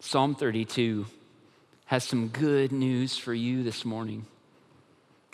Psalm 0.00 0.34
32 0.34 1.06
has 1.86 2.04
some 2.04 2.28
good 2.28 2.72
news 2.72 3.16
for 3.16 3.34
you 3.34 3.62
this 3.62 3.84
morning. 3.84 4.26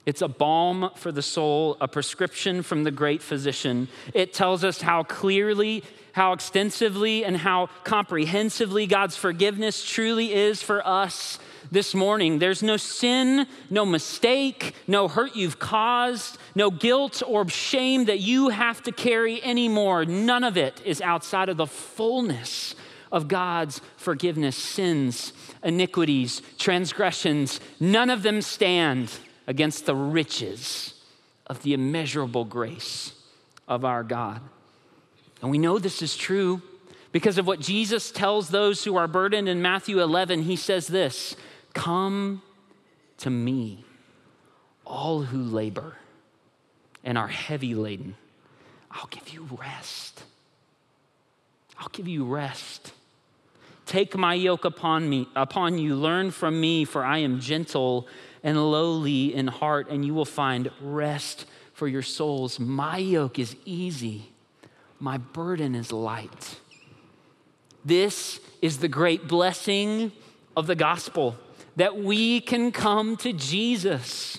It's 0.06 0.22
a 0.22 0.28
balm 0.28 0.90
for 0.94 1.10
the 1.10 1.22
soul, 1.22 1.76
a 1.80 1.88
prescription 1.88 2.62
from 2.62 2.84
the 2.84 2.90
great 2.90 3.22
physician. 3.22 3.88
It 4.12 4.34
tells 4.34 4.62
us 4.62 4.82
how 4.82 5.02
clearly, 5.02 5.82
how 6.12 6.32
extensively, 6.32 7.24
and 7.24 7.36
how 7.36 7.68
comprehensively 7.84 8.86
God's 8.86 9.16
forgiveness 9.16 9.84
truly 9.84 10.32
is 10.32 10.62
for 10.62 10.86
us 10.86 11.38
this 11.72 11.94
morning. 11.94 12.38
There's 12.38 12.62
no 12.62 12.76
sin, 12.76 13.46
no 13.70 13.86
mistake, 13.86 14.74
no 14.86 15.08
hurt 15.08 15.34
you've 15.34 15.58
caused, 15.58 16.38
no 16.54 16.70
guilt 16.70 17.22
or 17.26 17.48
shame 17.48 18.06
that 18.06 18.20
you 18.20 18.50
have 18.50 18.82
to 18.84 18.92
carry 18.92 19.42
anymore. 19.42 20.04
None 20.04 20.44
of 20.44 20.56
it 20.56 20.80
is 20.84 21.00
outside 21.00 21.48
of 21.48 21.56
the 21.56 21.66
fullness 21.66 22.74
of 23.10 23.28
God's 23.28 23.80
forgiveness. 23.96 24.56
Sins 24.56 25.32
iniquities, 25.62 26.42
transgressions, 26.58 27.58
none 27.80 28.10
of 28.10 28.22
them 28.22 28.42
stand 28.42 29.10
against 29.46 29.86
the 29.86 29.94
riches 29.94 30.92
of 31.46 31.62
the 31.62 31.72
immeasurable 31.72 32.44
grace 32.44 33.14
of 33.66 33.84
our 33.84 34.02
God. 34.02 34.40
And 35.40 35.50
we 35.50 35.58
know 35.58 35.78
this 35.78 36.02
is 36.02 36.16
true 36.16 36.62
Because 37.12 37.38
of 37.38 37.46
what 37.46 37.60
Jesus 37.60 38.10
tells 38.10 38.48
those 38.48 38.82
who 38.82 38.96
are 38.96 39.06
burdened 39.06 39.48
in 39.48 39.62
Matthew 39.62 40.02
11, 40.02 40.42
he 40.42 40.56
says 40.56 40.88
this 40.88 41.36
Come 41.72 42.42
to 43.18 43.30
me, 43.30 43.84
all 44.84 45.22
who 45.22 45.40
labor 45.40 45.96
and 47.04 47.16
are 47.16 47.28
heavy 47.28 47.74
laden. 47.74 48.16
I'll 48.90 49.08
give 49.08 49.28
you 49.28 49.46
rest. 49.58 50.24
I'll 51.78 51.88
give 51.88 52.08
you 52.08 52.24
rest. 52.24 52.92
Take 53.86 54.16
my 54.16 54.34
yoke 54.34 54.64
upon 54.64 55.08
me, 55.08 55.28
upon 55.36 55.78
you. 55.78 55.94
Learn 55.94 56.30
from 56.30 56.60
me, 56.60 56.84
for 56.84 57.04
I 57.04 57.18
am 57.18 57.40
gentle 57.40 58.08
and 58.42 58.70
lowly 58.70 59.34
in 59.34 59.46
heart, 59.46 59.88
and 59.90 60.04
you 60.04 60.14
will 60.14 60.24
find 60.24 60.70
rest 60.80 61.46
for 61.74 61.86
your 61.88 62.02
souls. 62.02 62.58
My 62.58 62.98
yoke 62.98 63.38
is 63.38 63.56
easy, 63.64 64.32
my 64.98 65.18
burden 65.18 65.74
is 65.74 65.92
light. 65.92 66.60
This 67.84 68.40
is 68.62 68.78
the 68.78 68.88
great 68.88 69.28
blessing 69.28 70.12
of 70.56 70.66
the 70.66 70.74
gospel 70.74 71.36
that 71.76 71.98
we 71.98 72.40
can 72.40 72.72
come 72.72 73.16
to 73.18 73.32
Jesus. 73.32 74.38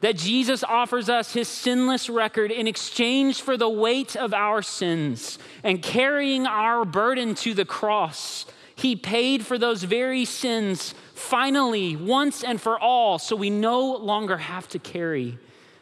That 0.00 0.16
Jesus 0.16 0.62
offers 0.62 1.08
us 1.08 1.32
his 1.32 1.48
sinless 1.48 2.08
record 2.08 2.52
in 2.52 2.68
exchange 2.68 3.42
for 3.42 3.56
the 3.56 3.68
weight 3.68 4.14
of 4.14 4.32
our 4.32 4.62
sins 4.62 5.38
and 5.64 5.82
carrying 5.82 6.46
our 6.46 6.84
burden 6.84 7.34
to 7.36 7.52
the 7.52 7.64
cross. 7.64 8.46
He 8.76 8.94
paid 8.94 9.44
for 9.44 9.58
those 9.58 9.82
very 9.82 10.24
sins 10.24 10.94
finally, 11.14 11.96
once 11.96 12.44
and 12.44 12.60
for 12.60 12.78
all, 12.78 13.18
so 13.18 13.34
we 13.34 13.50
no 13.50 13.96
longer 13.96 14.36
have 14.38 14.68
to 14.68 14.78
carry 14.78 15.36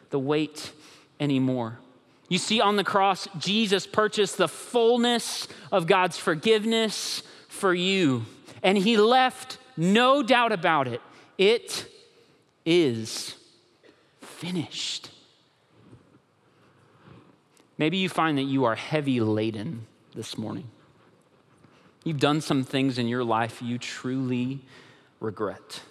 the 0.09 0.17
weight 0.17 0.71
anymore. 1.19 1.77
You 2.27 2.39
see, 2.39 2.59
on 2.59 2.75
the 2.75 2.83
cross, 2.83 3.27
Jesus 3.37 3.85
purchased 3.85 4.37
the 4.37 4.47
fullness 4.47 5.47
of 5.71 5.85
God's 5.85 6.17
forgiveness 6.17 7.21
for 7.47 7.73
you, 7.73 8.25
and 8.63 8.77
he 8.77 8.97
left 8.97 9.59
no 9.77 10.23
doubt 10.23 10.51
about 10.51 10.87
it. 10.87 11.01
It 11.37 11.85
is 12.65 13.35
finished. 14.37 15.09
Maybe 17.77 17.97
you 17.97 18.09
find 18.09 18.37
that 18.37 18.43
you 18.43 18.65
are 18.65 18.75
heavy 18.75 19.19
laden 19.19 19.85
this 20.15 20.37
morning. 20.37 20.69
You've 22.03 22.19
done 22.19 22.41
some 22.41 22.63
things 22.63 22.97
in 22.97 23.07
your 23.07 23.23
life 23.23 23.61
you 23.61 23.77
truly 23.77 24.59
regret. 25.19 25.81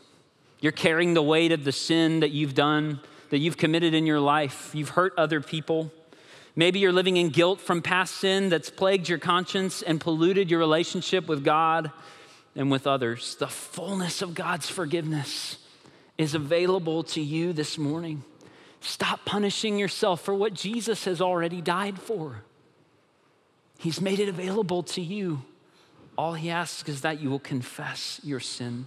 You're 0.60 0.72
carrying 0.72 1.14
the 1.14 1.22
weight 1.22 1.52
of 1.52 1.64
the 1.64 1.72
sin 1.72 2.20
that 2.20 2.30
you've 2.30 2.54
done, 2.54 3.00
that 3.30 3.38
you've 3.38 3.56
committed 3.56 3.94
in 3.94 4.06
your 4.06 4.20
life. 4.20 4.74
You've 4.74 4.90
hurt 4.90 5.12
other 5.18 5.40
people. 5.40 5.92
Maybe 6.54 6.78
you're 6.78 6.92
living 6.92 7.18
in 7.18 7.28
guilt 7.28 7.60
from 7.60 7.82
past 7.82 8.14
sin 8.16 8.48
that's 8.48 8.70
plagued 8.70 9.08
your 9.08 9.18
conscience 9.18 9.82
and 9.82 10.00
polluted 10.00 10.50
your 10.50 10.58
relationship 10.58 11.28
with 11.28 11.44
God 11.44 11.90
and 12.54 12.70
with 12.70 12.86
others. 12.86 13.36
The 13.36 13.48
fullness 13.48 14.22
of 14.22 14.34
God's 14.34 14.68
forgiveness 14.68 15.58
is 16.16 16.34
available 16.34 17.02
to 17.02 17.20
you 17.20 17.52
this 17.52 17.76
morning. 17.76 18.24
Stop 18.80 19.24
punishing 19.24 19.78
yourself 19.78 20.20
for 20.20 20.34
what 20.34 20.54
Jesus 20.54 21.04
has 21.04 21.20
already 21.20 21.60
died 21.60 21.98
for. 21.98 22.42
He's 23.78 24.00
made 24.00 24.20
it 24.20 24.28
available 24.28 24.82
to 24.84 25.00
you. 25.00 25.42
All 26.16 26.34
he 26.34 26.50
asks 26.50 26.88
is 26.88 27.02
that 27.02 27.20
you 27.20 27.28
will 27.28 27.38
confess 27.38 28.20
your 28.22 28.40
sin, 28.40 28.86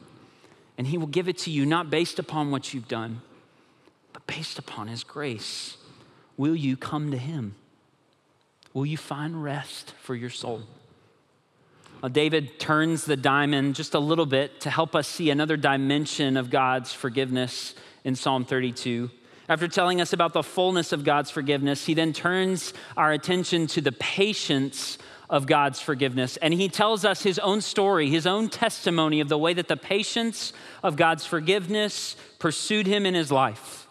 and 0.78 0.88
he 0.88 0.98
will 0.98 1.08
give 1.08 1.28
it 1.28 1.38
to 1.40 1.52
you 1.52 1.66
not 1.66 1.90
based 1.90 2.18
upon 2.18 2.50
what 2.50 2.74
you've 2.74 2.88
done, 2.88 3.22
but 4.14 4.26
based 4.26 4.58
upon 4.58 4.88
his 4.88 5.04
grace. 5.04 5.78
Will 6.38 6.56
you 6.56 6.76
come 6.76 7.12
to 7.12 7.18
him? 7.18 7.56
Will 8.74 8.86
you 8.86 8.98
find 8.98 9.44
rest 9.44 9.94
for 10.02 10.16
your 10.16 10.30
soul? 10.30 10.64
Uh, 12.02 12.08
David 12.08 12.60
turns 12.60 13.04
the 13.04 13.18
diamond 13.18 13.76
just 13.76 13.94
a 13.94 14.00
little 14.00 14.26
bit 14.26 14.62
to 14.62 14.70
help 14.70 14.96
us 14.96 15.08
see 15.08 15.30
another 15.30 15.58
dimension 15.58 16.38
of 16.38 16.50
God's 16.50 16.94
forgiveness 16.94 17.76
in 18.06 18.16
Psalm 18.16 18.46
32. 18.46 19.12
After 19.50 19.68
telling 19.68 20.00
us 20.00 20.14
about 20.14 20.34
the 20.34 20.44
fullness 20.44 20.92
of 20.94 21.04
God's 21.04 21.32
forgiveness, 21.32 21.88
he 21.88 21.96
then 21.96 22.14
turns 22.14 22.72
our 22.96 23.12
attention 23.12 23.66
to 23.68 23.82
the 23.82 23.92
patience 23.92 25.00
of 25.28 25.48
God's 25.48 25.82
forgiveness. 25.82 26.38
And 26.38 26.54
he 26.54 26.70
tells 26.70 27.04
us 27.04 27.24
his 27.24 27.40
own 27.40 27.62
story, 27.62 28.10
his 28.10 28.28
own 28.28 28.50
testimony 28.50 29.22
of 29.22 29.28
the 29.28 29.40
way 29.40 29.56
that 29.56 29.68
the 29.68 29.76
patience 29.76 30.54
of 30.84 30.96
God's 30.96 31.26
forgiveness 31.26 32.16
pursued 32.38 32.86
him 32.86 33.08
in 33.08 33.16
his 33.16 33.32
life. 33.32 33.88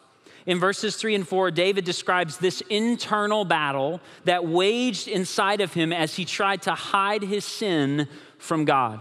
In 0.46 0.60
verses 0.60 0.96
three 0.96 1.16
and 1.16 1.26
four, 1.26 1.50
David 1.50 1.84
describes 1.84 2.38
this 2.38 2.62
internal 2.70 3.44
battle 3.44 4.00
that 4.24 4.46
waged 4.46 5.08
inside 5.08 5.60
of 5.60 5.74
him 5.74 5.92
as 5.92 6.14
he 6.14 6.24
tried 6.24 6.62
to 6.62 6.74
hide 6.74 7.22
his 7.22 7.44
sin 7.44 8.08
from 8.38 8.64
God. 8.64 9.00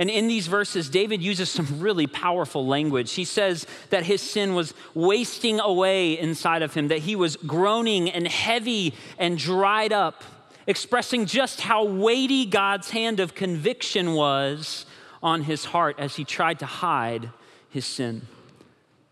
And 0.00 0.08
in 0.08 0.28
these 0.28 0.46
verses, 0.46 0.88
David 0.88 1.22
uses 1.22 1.50
some 1.50 1.78
really 1.78 2.06
powerful 2.06 2.66
language. 2.66 3.12
He 3.12 3.26
says 3.26 3.66
that 3.90 4.04
his 4.04 4.22
sin 4.22 4.54
was 4.54 4.72
wasting 4.94 5.60
away 5.60 6.18
inside 6.18 6.62
of 6.62 6.72
him, 6.72 6.88
that 6.88 7.00
he 7.00 7.14
was 7.14 7.36
groaning 7.36 8.10
and 8.10 8.26
heavy 8.26 8.94
and 9.18 9.36
dried 9.36 9.92
up 9.92 10.24
expressing 10.66 11.26
just 11.26 11.60
how 11.60 11.84
weighty 11.84 12.46
God's 12.46 12.90
hand 12.90 13.20
of 13.20 13.34
conviction 13.34 14.14
was 14.14 14.86
on 15.22 15.42
his 15.42 15.66
heart 15.66 15.96
as 15.98 16.16
he 16.16 16.24
tried 16.24 16.60
to 16.60 16.66
hide 16.66 17.28
his 17.68 17.84
sin. 17.84 18.22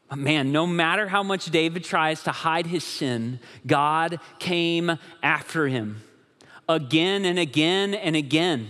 But 0.09 0.18
man, 0.18 0.53
no 0.53 0.66
matter 0.66 1.09
how 1.09 1.22
much 1.22 1.46
David 1.46 1.85
tries 1.85 2.22
to 2.22 2.33
hide 2.33 2.66
his 2.66 2.85
sin, 2.85 3.40
God 3.66 4.20
came 4.38 4.98
after 5.22 5.68
him 5.68 6.03
again 6.66 7.27
and 7.27 7.38
again 7.38 7.92
and 7.92 8.16
again. 8.16 8.68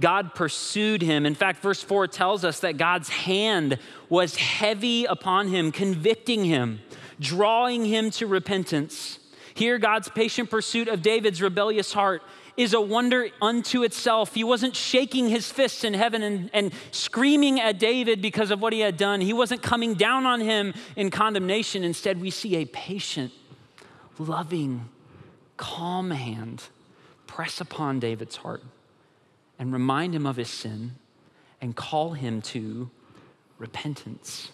God 0.00 0.34
pursued 0.34 1.02
him. 1.02 1.26
In 1.26 1.34
fact, 1.34 1.62
verse 1.62 1.82
4 1.82 2.08
tells 2.08 2.44
us 2.44 2.60
that 2.60 2.76
God's 2.76 3.08
hand 3.08 3.78
was 4.08 4.36
heavy 4.36 5.04
upon 5.04 5.48
him, 5.48 5.70
convicting 5.70 6.44
him, 6.44 6.80
drawing 7.20 7.84
him 7.84 8.10
to 8.12 8.26
repentance. 8.26 9.18
Here, 9.54 9.78
God's 9.78 10.08
patient 10.08 10.50
pursuit 10.50 10.88
of 10.88 11.02
David's 11.02 11.42
rebellious 11.42 11.92
heart 11.92 12.22
is 12.56 12.72
a 12.72 12.80
wonder 12.80 13.28
unto 13.40 13.82
itself. 13.82 14.34
He 14.34 14.44
wasn't 14.44 14.74
shaking 14.74 15.28
his 15.28 15.50
fists 15.50 15.84
in 15.84 15.94
heaven 15.94 16.22
and, 16.22 16.50
and 16.52 16.72
screaming 16.90 17.60
at 17.60 17.78
David 17.78 18.22
because 18.22 18.50
of 18.50 18.60
what 18.60 18.72
he 18.72 18.80
had 18.80 18.96
done. 18.96 19.20
He 19.20 19.32
wasn't 19.32 19.62
coming 19.62 19.94
down 19.94 20.26
on 20.26 20.40
him 20.40 20.74
in 20.96 21.10
condemnation. 21.10 21.84
Instead, 21.84 22.20
we 22.20 22.30
see 22.30 22.56
a 22.56 22.64
patient, 22.64 23.32
loving, 24.18 24.88
calm 25.56 26.10
hand 26.10 26.64
press 27.26 27.60
upon 27.60 28.00
David's 28.00 28.36
heart 28.36 28.62
and 29.60 29.74
remind 29.74 30.14
him 30.14 30.26
of 30.26 30.36
his 30.36 30.48
sin 30.48 30.92
and 31.60 31.76
call 31.76 32.14
him 32.14 32.40
to 32.40 32.90
repentance. 33.58 34.50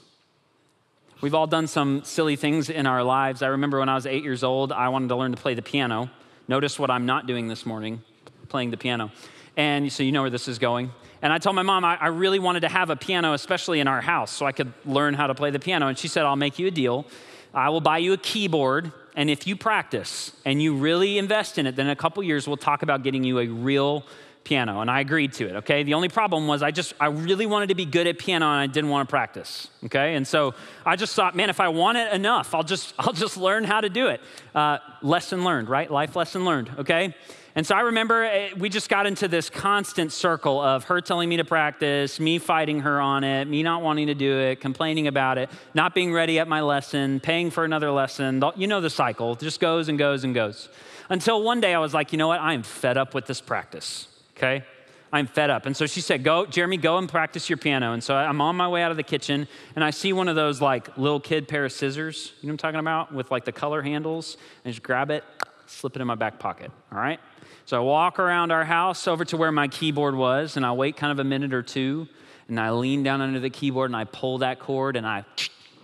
We've 1.20 1.34
all 1.34 1.46
done 1.46 1.68
some 1.68 2.02
silly 2.04 2.34
things 2.34 2.68
in 2.68 2.86
our 2.86 3.04
lives. 3.04 3.40
I 3.40 3.46
remember 3.46 3.78
when 3.78 3.88
I 3.88 3.94
was 3.94 4.04
eight 4.04 4.24
years 4.24 4.42
old, 4.42 4.72
I 4.72 4.88
wanted 4.88 5.08
to 5.08 5.16
learn 5.16 5.30
to 5.30 5.40
play 5.40 5.54
the 5.54 5.62
piano. 5.62 6.10
Notice 6.48 6.78
what 6.78 6.90
I'm 6.90 7.06
not 7.06 7.26
doing 7.26 7.46
this 7.46 7.64
morning 7.64 8.02
playing 8.48 8.70
the 8.70 8.76
piano. 8.76 9.12
And 9.56 9.90
so 9.92 10.02
you 10.02 10.12
know 10.12 10.22
where 10.22 10.30
this 10.30 10.48
is 10.48 10.58
going. 10.58 10.90
And 11.22 11.32
I 11.32 11.38
told 11.38 11.56
my 11.56 11.62
mom 11.62 11.84
I, 11.84 11.96
I, 11.96 12.08
really 12.08 12.38
wanted 12.38 12.60
to 12.60 12.68
have 12.68 12.90
a 12.90 12.96
piano, 12.96 13.32
especially 13.32 13.80
in 13.80 13.88
our 13.88 14.00
house, 14.00 14.30
so 14.30 14.44
I 14.44 14.52
could 14.52 14.72
learn 14.84 15.14
how 15.14 15.26
to 15.26 15.34
play 15.34 15.50
the 15.50 15.58
piano. 15.58 15.88
And 15.88 15.96
she 15.96 16.08
said, 16.08 16.24
I'll 16.24 16.36
make 16.36 16.58
you 16.58 16.66
a 16.66 16.70
deal. 16.70 17.06
I 17.54 17.70
will 17.70 17.80
buy 17.80 17.98
you 17.98 18.12
a 18.12 18.18
keyboard. 18.18 18.92
And 19.16 19.30
if 19.30 19.46
you 19.46 19.56
practice 19.56 20.32
and 20.44 20.60
you 20.60 20.76
really 20.76 21.16
invest 21.16 21.58
in 21.58 21.66
it, 21.66 21.74
then 21.74 21.86
in 21.86 21.92
a 21.92 21.96
couple 21.96 22.22
years 22.22 22.46
we'll 22.46 22.58
talk 22.58 22.82
about 22.82 23.02
getting 23.02 23.24
you 23.24 23.38
a 23.38 23.46
real 23.46 24.04
piano 24.46 24.80
and 24.80 24.88
I 24.88 25.00
agreed 25.00 25.32
to 25.34 25.48
it, 25.48 25.56
okay? 25.56 25.82
The 25.82 25.94
only 25.94 26.08
problem 26.08 26.46
was 26.46 26.62
I 26.62 26.70
just, 26.70 26.94
I 27.00 27.06
really 27.06 27.46
wanted 27.46 27.70
to 27.70 27.74
be 27.74 27.84
good 27.84 28.06
at 28.06 28.16
piano 28.16 28.46
and 28.46 28.60
I 28.60 28.66
didn't 28.68 28.90
want 28.90 29.08
to 29.08 29.10
practice, 29.10 29.68
okay? 29.86 30.14
And 30.14 30.26
so 30.26 30.54
I 30.86 30.94
just 30.94 31.14
thought, 31.16 31.34
man, 31.34 31.50
if 31.50 31.58
I 31.58 31.68
want 31.68 31.98
it 31.98 32.12
enough, 32.12 32.54
I'll 32.54 32.62
just, 32.62 32.94
I'll 32.98 33.12
just 33.12 33.36
learn 33.36 33.64
how 33.64 33.80
to 33.80 33.88
do 33.88 34.06
it. 34.06 34.20
Uh, 34.54 34.78
lesson 35.02 35.44
learned, 35.44 35.68
right? 35.68 35.90
Life 35.90 36.14
lesson 36.14 36.44
learned, 36.44 36.70
okay? 36.78 37.12
And 37.56 37.66
so 37.66 37.74
I 37.74 37.80
remember 37.80 38.22
eh, 38.22 38.50
we 38.56 38.68
just 38.68 38.88
got 38.88 39.06
into 39.06 39.26
this 39.26 39.50
constant 39.50 40.12
circle 40.12 40.60
of 40.60 40.84
her 40.84 41.00
telling 41.00 41.28
me 41.28 41.38
to 41.38 41.44
practice, 41.44 42.20
me 42.20 42.38
fighting 42.38 42.80
her 42.80 43.00
on 43.00 43.24
it, 43.24 43.48
me 43.48 43.64
not 43.64 43.82
wanting 43.82 44.06
to 44.06 44.14
do 44.14 44.38
it, 44.38 44.60
complaining 44.60 45.08
about 45.08 45.38
it, 45.38 45.50
not 45.74 45.92
being 45.92 46.12
ready 46.12 46.38
at 46.38 46.46
my 46.46 46.60
lesson, 46.60 47.18
paying 47.18 47.50
for 47.50 47.64
another 47.64 47.90
lesson. 47.90 48.44
You 48.56 48.68
know 48.68 48.80
the 48.80 48.90
cycle, 48.90 49.32
it 49.32 49.40
just 49.40 49.58
goes 49.58 49.88
and 49.88 49.98
goes 49.98 50.22
and 50.22 50.34
goes. 50.34 50.68
Until 51.08 51.42
one 51.42 51.60
day 51.60 51.74
I 51.74 51.78
was 51.80 51.94
like, 51.94 52.12
you 52.12 52.18
know 52.18 52.28
what? 52.28 52.40
I 52.40 52.52
am 52.52 52.62
fed 52.62 52.96
up 52.96 53.12
with 53.12 53.26
this 53.26 53.40
practice 53.40 54.06
okay? 54.36 54.64
I'm 55.12 55.26
fed 55.26 55.50
up. 55.50 55.66
And 55.66 55.76
so 55.76 55.86
she 55.86 56.00
said, 56.00 56.24
Go, 56.24 56.46
Jeremy, 56.46 56.76
go 56.76 56.98
and 56.98 57.08
practice 57.08 57.48
your 57.48 57.56
piano. 57.56 57.92
And 57.92 58.02
so 58.02 58.14
I'm 58.14 58.40
on 58.40 58.56
my 58.56 58.68
way 58.68 58.82
out 58.82 58.90
of 58.90 58.96
the 58.96 59.02
kitchen 59.02 59.46
and 59.74 59.84
I 59.84 59.90
see 59.90 60.12
one 60.12 60.28
of 60.28 60.36
those 60.36 60.60
like 60.60 60.96
little 60.98 61.20
kid 61.20 61.48
pair 61.48 61.64
of 61.64 61.72
scissors, 61.72 62.32
you 62.40 62.46
know 62.46 62.52
what 62.52 62.54
I'm 62.54 62.58
talking 62.58 62.80
about? 62.80 63.14
With 63.14 63.30
like 63.30 63.44
the 63.44 63.52
color 63.52 63.82
handles, 63.82 64.36
and 64.64 64.72
just 64.72 64.82
grab 64.82 65.10
it, 65.10 65.24
slip 65.66 65.96
it 65.96 66.02
in 66.02 66.06
my 66.06 66.16
back 66.16 66.38
pocket, 66.38 66.70
all 66.92 66.98
right? 66.98 67.20
So 67.64 67.76
I 67.76 67.80
walk 67.80 68.18
around 68.18 68.52
our 68.52 68.64
house 68.64 69.08
over 69.08 69.24
to 69.26 69.36
where 69.36 69.52
my 69.52 69.68
keyboard 69.68 70.14
was 70.14 70.56
and 70.56 70.66
I 70.66 70.72
wait 70.72 70.96
kind 70.96 71.12
of 71.12 71.18
a 71.18 71.24
minute 71.24 71.52
or 71.52 71.62
two 71.62 72.08
and 72.48 72.60
I 72.60 72.70
lean 72.70 73.02
down 73.02 73.20
under 73.20 73.40
the 73.40 73.50
keyboard 73.50 73.90
and 73.90 73.96
I 73.96 74.04
pull 74.04 74.38
that 74.38 74.60
cord 74.60 74.96
and 74.96 75.06
I 75.06 75.24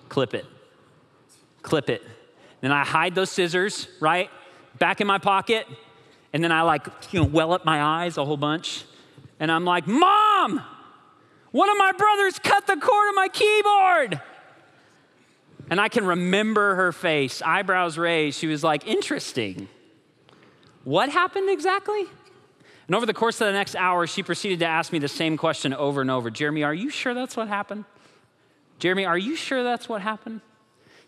clip 0.08 0.34
it, 0.34 0.46
clip 1.62 1.90
it. 1.90 2.02
Then 2.60 2.70
I 2.70 2.84
hide 2.84 3.14
those 3.14 3.30
scissors, 3.30 3.88
right? 3.98 4.30
Back 4.78 5.00
in 5.00 5.06
my 5.06 5.18
pocket 5.18 5.66
and 6.32 6.42
then 6.42 6.52
I 6.52 6.62
like, 6.62 6.86
you 7.10 7.20
know, 7.20 7.26
well 7.26 7.52
up 7.52 7.64
my 7.64 7.82
eyes 7.82 8.16
a 8.16 8.24
whole 8.24 8.36
bunch. 8.36 8.84
And 9.38 9.50
I'm 9.50 9.64
like, 9.64 9.86
Mom, 9.86 10.62
one 11.50 11.70
of 11.70 11.76
my 11.76 11.92
brothers 11.92 12.38
cut 12.38 12.66
the 12.66 12.76
cord 12.76 13.08
of 13.10 13.14
my 13.14 13.28
keyboard. 13.28 14.20
And 15.70 15.80
I 15.80 15.88
can 15.88 16.06
remember 16.06 16.74
her 16.74 16.92
face, 16.92 17.42
eyebrows 17.42 17.98
raised. 17.98 18.38
She 18.38 18.46
was 18.46 18.64
like, 18.64 18.86
Interesting. 18.86 19.68
What 20.84 21.10
happened 21.10 21.48
exactly? 21.48 22.04
And 22.88 22.96
over 22.96 23.06
the 23.06 23.14
course 23.14 23.40
of 23.40 23.46
the 23.46 23.52
next 23.52 23.76
hour, 23.76 24.06
she 24.06 24.22
proceeded 24.22 24.58
to 24.60 24.66
ask 24.66 24.92
me 24.92 24.98
the 24.98 25.08
same 25.08 25.36
question 25.36 25.72
over 25.72 26.00
and 26.00 26.10
over 26.10 26.30
Jeremy, 26.30 26.64
are 26.64 26.74
you 26.74 26.90
sure 26.90 27.14
that's 27.14 27.36
what 27.36 27.48
happened? 27.48 27.84
Jeremy, 28.78 29.04
are 29.04 29.18
you 29.18 29.36
sure 29.36 29.62
that's 29.62 29.88
what 29.88 30.02
happened? 30.02 30.40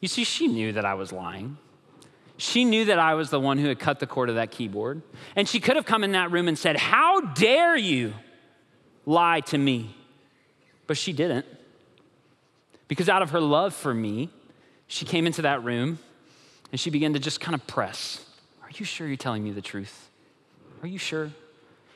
You 0.01 0.07
see, 0.07 0.23
she 0.23 0.47
knew 0.47 0.73
that 0.73 0.85
I 0.85 0.95
was 0.95 1.13
lying. 1.13 1.59
She 2.37 2.65
knew 2.65 2.87
that 2.87 2.99
I 2.99 3.15
was 3.15 3.31
the 3.31 3.39
one 3.39 3.59
who 3.59 3.69
had 3.69 3.79
cut 3.79 4.01
the 4.01 4.07
cord 4.07 4.29
of 4.29 4.35
that 4.35 4.51
keyboard. 4.51 5.03
And 5.37 5.49
she 5.49 5.61
could 5.61 5.77
have 5.77 5.87
come 5.87 6.03
in 6.03 6.13
that 6.13 6.33
room 6.33 6.49
and 6.49 6.59
said, 6.59 6.77
How 6.77 7.21
dare 7.21 7.77
you 7.77 8.15
lie 9.07 9.41
to 9.41 9.59
me? 9.59 9.97
But 10.87 10.97
she 10.97 11.13
didn't. 11.13 11.47
Because 12.89 13.09
out 13.09 13.23
of 13.23 13.31
her 13.31 13.41
love 13.41 13.75
for 13.75 13.95
me, 13.95 14.31
she 14.89 15.05
came 15.05 15.27
into 15.27 15.43
that 15.43 15.65
room 15.65 15.99
and 16.71 16.81
she 16.81 16.91
began 16.91 17.13
to 17.13 17.19
just 17.19 17.41
kind 17.41 17.55
of 17.55 17.67
press. 17.67 18.25
Are 18.63 18.71
you 18.75 18.85
sure 18.85 19.07
you're 19.07 19.17
telling 19.17 19.45
me 19.45 19.53
the 19.53 19.63
truth? 19.63 20.11
Are 20.83 20.89
you 20.89 20.99
sure? 20.99 21.31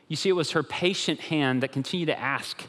You 0.07 0.17
see, 0.17 0.29
it 0.29 0.33
was 0.33 0.53
her 0.53 0.63
patient 0.63 1.21
hand 1.21 1.63
that 1.63 1.73
continued 1.73 2.07
to 2.07 2.19
ask 2.19 2.63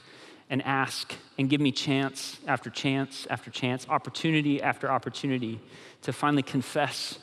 and 0.49 0.61
ask 0.63 1.13
and 1.37 1.49
give 1.49 1.61
me 1.61 1.71
chance 1.71 2.39
after 2.47 2.69
chance 2.69 3.27
after 3.29 3.51
chance, 3.51 3.87
opportunity 3.87 4.61
after 4.61 4.91
opportunity 4.91 5.61
to 6.01 6.11
finally 6.11 6.43
confess 6.43 7.19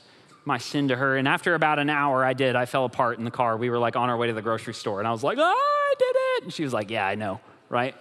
my 0.46 0.58
sin 0.58 0.88
to 0.88 0.96
her. 0.96 1.16
And 1.16 1.26
after 1.26 1.54
about 1.54 1.78
an 1.78 1.90
hour, 1.90 2.24
I 2.24 2.32
did. 2.32 2.56
I 2.56 2.66
fell 2.66 2.84
apart 2.84 3.18
in 3.18 3.24
the 3.24 3.30
car. 3.30 3.56
We 3.56 3.68
were 3.68 3.78
like 3.78 3.96
on 3.96 4.08
our 4.08 4.16
way 4.16 4.28
to 4.28 4.32
the 4.32 4.42
grocery 4.42 4.74
store, 4.74 5.00
and 5.00 5.08
I 5.08 5.12
was 5.12 5.22
like, 5.22 5.38
oh, 5.38 5.42
I 5.42 5.94
did 5.98 6.04
it. 6.16 6.44
And 6.44 6.52
she 6.52 6.64
was 6.64 6.72
like, 6.72 6.90
yeah, 6.90 7.06
I 7.06 7.16
know, 7.16 7.40
right? 7.68 7.94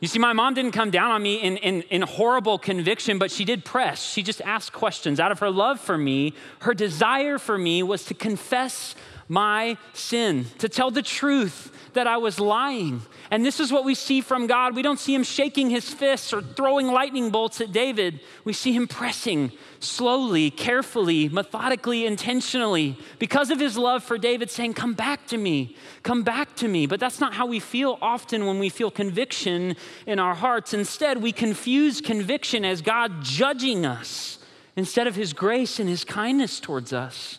You 0.00 0.08
see, 0.08 0.18
my 0.18 0.32
mom 0.32 0.54
didn't 0.54 0.72
come 0.72 0.90
down 0.90 1.10
on 1.10 1.22
me 1.22 1.36
in, 1.36 1.58
in, 1.58 1.82
in, 1.82 2.00
horrible 2.00 2.58
conviction, 2.58 3.18
but 3.18 3.30
she 3.30 3.44
did 3.44 3.66
press. 3.66 4.02
She 4.02 4.22
just 4.22 4.40
asked 4.40 4.72
questions. 4.72 5.20
Out 5.20 5.30
of 5.30 5.40
her 5.40 5.50
love 5.50 5.78
for 5.78 5.98
me, 5.98 6.32
her 6.60 6.72
desire 6.72 7.38
for 7.38 7.58
me 7.58 7.82
was 7.82 8.06
to 8.06 8.14
confess 8.14 8.94
my 9.30 9.78
sin, 9.92 10.44
to 10.58 10.68
tell 10.68 10.90
the 10.90 11.02
truth 11.02 11.72
that 11.92 12.08
I 12.08 12.16
was 12.16 12.40
lying. 12.40 13.00
And 13.30 13.46
this 13.46 13.60
is 13.60 13.70
what 13.70 13.84
we 13.84 13.94
see 13.94 14.20
from 14.20 14.48
God. 14.48 14.74
We 14.74 14.82
don't 14.82 14.98
see 14.98 15.14
him 15.14 15.22
shaking 15.22 15.70
his 15.70 15.88
fists 15.88 16.32
or 16.32 16.42
throwing 16.42 16.88
lightning 16.88 17.30
bolts 17.30 17.60
at 17.60 17.70
David. 17.70 18.18
We 18.44 18.52
see 18.52 18.72
him 18.72 18.88
pressing 18.88 19.52
slowly, 19.78 20.50
carefully, 20.50 21.28
methodically, 21.28 22.06
intentionally, 22.06 22.98
because 23.20 23.52
of 23.52 23.60
his 23.60 23.78
love 23.78 24.02
for 24.02 24.18
David, 24.18 24.50
saying, 24.50 24.74
Come 24.74 24.94
back 24.94 25.28
to 25.28 25.38
me, 25.38 25.76
come 26.02 26.24
back 26.24 26.56
to 26.56 26.66
me. 26.66 26.86
But 26.86 26.98
that's 26.98 27.20
not 27.20 27.34
how 27.34 27.46
we 27.46 27.60
feel 27.60 27.98
often 28.02 28.46
when 28.46 28.58
we 28.58 28.68
feel 28.68 28.90
conviction 28.90 29.76
in 30.08 30.18
our 30.18 30.34
hearts. 30.34 30.74
Instead, 30.74 31.22
we 31.22 31.30
confuse 31.30 32.00
conviction 32.00 32.64
as 32.64 32.82
God 32.82 33.22
judging 33.22 33.86
us 33.86 34.40
instead 34.74 35.06
of 35.06 35.14
his 35.14 35.32
grace 35.32 35.78
and 35.78 35.88
his 35.88 36.02
kindness 36.02 36.58
towards 36.58 36.92
us. 36.92 37.38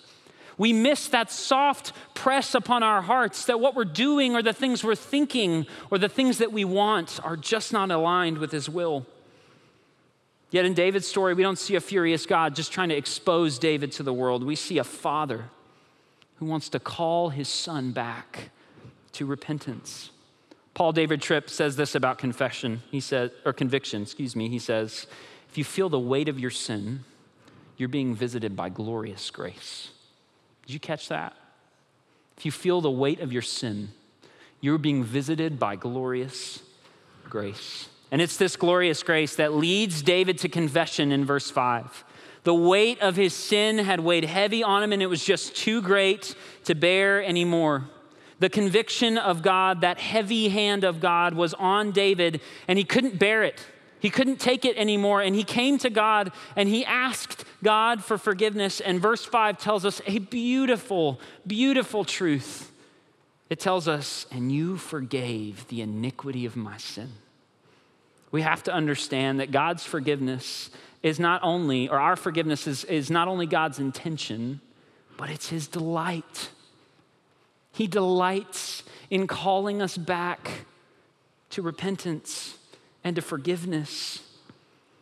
We 0.61 0.73
miss 0.73 1.07
that 1.07 1.31
soft 1.31 1.91
press 2.13 2.53
upon 2.53 2.83
our 2.83 3.01
hearts 3.01 3.45
that 3.45 3.59
what 3.59 3.73
we're 3.73 3.83
doing 3.83 4.35
or 4.35 4.43
the 4.43 4.53
things 4.53 4.83
we're 4.83 4.93
thinking 4.93 5.65
or 5.89 5.97
the 5.97 6.07
things 6.07 6.37
that 6.37 6.53
we 6.53 6.65
want 6.65 7.19
are 7.23 7.35
just 7.35 7.73
not 7.73 7.89
aligned 7.89 8.37
with 8.37 8.51
His 8.51 8.69
will. 8.69 9.07
Yet 10.51 10.65
in 10.65 10.75
David's 10.75 11.07
story, 11.07 11.33
we 11.33 11.41
don't 11.41 11.57
see 11.57 11.73
a 11.73 11.81
furious 11.81 12.27
God 12.27 12.55
just 12.55 12.71
trying 12.71 12.89
to 12.89 12.95
expose 12.95 13.57
David 13.57 13.91
to 13.93 14.03
the 14.03 14.13
world. 14.13 14.43
We 14.43 14.55
see 14.55 14.77
a 14.77 14.83
father 14.83 15.45
who 16.35 16.45
wants 16.45 16.69
to 16.69 16.79
call 16.79 17.29
his 17.29 17.49
son 17.49 17.91
back 17.91 18.51
to 19.13 19.25
repentance. 19.25 20.11
Paul 20.75 20.91
David 20.91 21.23
Tripp 21.23 21.49
says 21.49 21.75
this 21.75 21.95
about 21.95 22.19
confession. 22.19 22.83
He 22.91 22.99
says, 22.99 23.31
or 23.45 23.53
conviction, 23.53 24.03
excuse 24.03 24.35
me. 24.35 24.47
He 24.47 24.59
says, 24.59 25.07
if 25.49 25.57
you 25.57 25.63
feel 25.63 25.89
the 25.89 25.97
weight 25.97 26.29
of 26.29 26.39
your 26.39 26.51
sin, 26.51 27.03
you're 27.77 27.89
being 27.89 28.13
visited 28.13 28.55
by 28.55 28.69
glorious 28.69 29.31
grace. 29.31 29.90
Did 30.71 30.75
you 30.75 30.79
catch 30.79 31.09
that? 31.09 31.33
If 32.37 32.45
you 32.45 32.51
feel 32.53 32.79
the 32.79 32.89
weight 32.89 33.19
of 33.19 33.33
your 33.33 33.41
sin, 33.41 33.89
you're 34.61 34.77
being 34.77 35.03
visited 35.03 35.59
by 35.59 35.75
glorious 35.75 36.63
grace. 37.25 37.89
And 38.09 38.21
it's 38.21 38.37
this 38.37 38.55
glorious 38.55 39.03
grace 39.03 39.35
that 39.35 39.53
leads 39.53 40.01
David 40.01 40.37
to 40.37 40.47
confession 40.47 41.11
in 41.11 41.25
verse 41.25 41.51
5. 41.51 42.05
The 42.45 42.55
weight 42.55 43.01
of 43.01 43.17
his 43.17 43.33
sin 43.33 43.79
had 43.79 43.99
weighed 43.99 44.23
heavy 44.23 44.63
on 44.63 44.81
him, 44.81 44.93
and 44.93 45.01
it 45.01 45.07
was 45.07 45.25
just 45.25 45.57
too 45.57 45.81
great 45.81 46.35
to 46.63 46.73
bear 46.73 47.21
anymore. 47.21 47.89
The 48.39 48.49
conviction 48.49 49.17
of 49.17 49.41
God, 49.41 49.81
that 49.81 49.99
heavy 49.99 50.47
hand 50.47 50.85
of 50.85 51.01
God, 51.01 51.33
was 51.33 51.53
on 51.55 51.91
David, 51.91 52.39
and 52.69 52.77
he 52.77 52.85
couldn't 52.85 53.19
bear 53.19 53.43
it. 53.43 53.59
He 53.99 54.09
couldn't 54.09 54.39
take 54.39 54.65
it 54.65 54.77
anymore, 54.77 55.21
and 55.21 55.35
he 55.35 55.43
came 55.43 55.77
to 55.79 55.89
God 55.89 56.31
and 56.55 56.67
he 56.67 56.85
asked 56.85 57.43
God 57.63 58.03
for 58.03 58.17
forgiveness. 58.17 58.79
And 58.79 59.01
verse 59.01 59.23
5 59.23 59.57
tells 59.57 59.85
us 59.85 60.01
a 60.05 60.19
beautiful, 60.19 61.19
beautiful 61.45 62.03
truth. 62.03 62.71
It 63.49 63.59
tells 63.59 63.87
us, 63.87 64.25
and 64.31 64.51
you 64.51 64.77
forgave 64.77 65.67
the 65.67 65.81
iniquity 65.81 66.45
of 66.45 66.55
my 66.55 66.77
sin. 66.77 67.09
We 68.31 68.43
have 68.43 68.63
to 68.63 68.73
understand 68.73 69.39
that 69.39 69.51
God's 69.51 69.83
forgiveness 69.83 70.69
is 71.03 71.19
not 71.19 71.41
only, 71.43 71.89
or 71.89 71.99
our 71.99 72.15
forgiveness 72.15 72.65
is, 72.67 72.83
is 72.85 73.11
not 73.11 73.27
only 73.27 73.45
God's 73.45 73.79
intention, 73.79 74.61
but 75.17 75.29
it's 75.29 75.49
his 75.49 75.67
delight. 75.67 76.49
He 77.73 77.87
delights 77.87 78.83
in 79.09 79.27
calling 79.27 79.81
us 79.81 79.97
back 79.97 80.65
to 81.49 81.61
repentance 81.61 82.57
and 83.03 83.15
to 83.15 83.21
forgiveness. 83.21 84.19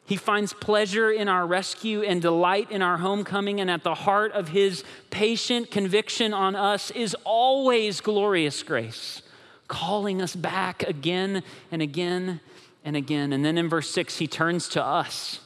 He 0.09 0.15
finds 0.15 0.53
pleasure 0.53 1.11
in 1.11 1.29
our 1.29 1.45
rescue 1.45 2.01
and 2.01 2.19
delight 2.19 2.71
in 2.71 2.81
our 2.81 2.97
homecoming, 2.97 3.61
and 3.61 3.69
at 3.69 3.83
the 3.83 3.93
heart 3.93 4.31
of 4.31 4.47
his 4.47 4.83
patient 5.11 5.69
conviction 5.69 6.33
on 6.33 6.55
us 6.55 6.89
is 6.89 7.15
always 7.23 8.01
glorious 8.01 8.63
grace, 8.63 9.21
calling 9.67 10.19
us 10.19 10.35
back 10.35 10.81
again 10.81 11.43
and 11.71 11.83
again 11.83 12.39
and 12.83 12.95
again. 12.95 13.31
And 13.31 13.45
then 13.45 13.55
in 13.55 13.69
verse 13.69 13.87
six, 13.87 14.17
he 14.17 14.25
turns 14.25 14.67
to 14.69 14.83
us. 14.83 15.41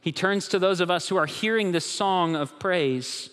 He 0.00 0.10
turns 0.10 0.48
to 0.48 0.58
those 0.58 0.80
of 0.80 0.90
us 0.90 1.08
who 1.08 1.16
are 1.16 1.26
hearing 1.26 1.70
this 1.70 1.86
song 1.86 2.34
of 2.34 2.58
praise, 2.58 3.30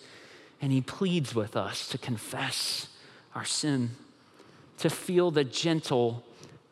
and 0.62 0.70
he 0.70 0.80
pleads 0.80 1.34
with 1.34 1.56
us 1.56 1.88
to 1.88 1.98
confess 1.98 2.86
our 3.34 3.44
sin, 3.44 3.96
to 4.76 4.88
feel 4.88 5.32
the 5.32 5.42
gentle 5.42 6.22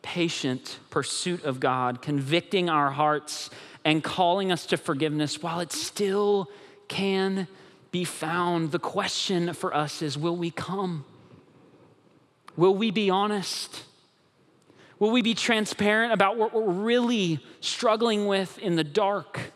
patient 0.01 0.79
pursuit 0.89 1.43
of 1.43 1.59
God, 1.59 2.01
convicting 2.01 2.69
our 2.69 2.91
hearts 2.91 3.49
and 3.87 4.03
calling 4.03 4.51
us 4.51 4.65
to 4.65 4.75
forgiveness 4.75 5.41
while 5.41 5.61
it 5.61 5.71
still 5.71 6.51
can 6.89 7.47
be 7.89 8.03
found. 8.03 8.73
The 8.73 8.79
question 8.79 9.53
for 9.53 9.73
us 9.73 10.01
is 10.01 10.17
will 10.17 10.35
we 10.35 10.51
come? 10.51 11.05
Will 12.57 12.75
we 12.75 12.91
be 12.91 13.09
honest? 13.09 13.85
Will 14.99 15.11
we 15.11 15.21
be 15.21 15.33
transparent 15.33 16.11
about 16.11 16.37
what 16.37 16.53
we're 16.53 16.69
really 16.69 17.39
struggling 17.61 18.27
with 18.27 18.59
in 18.59 18.75
the 18.75 18.83
dark? 18.83 19.53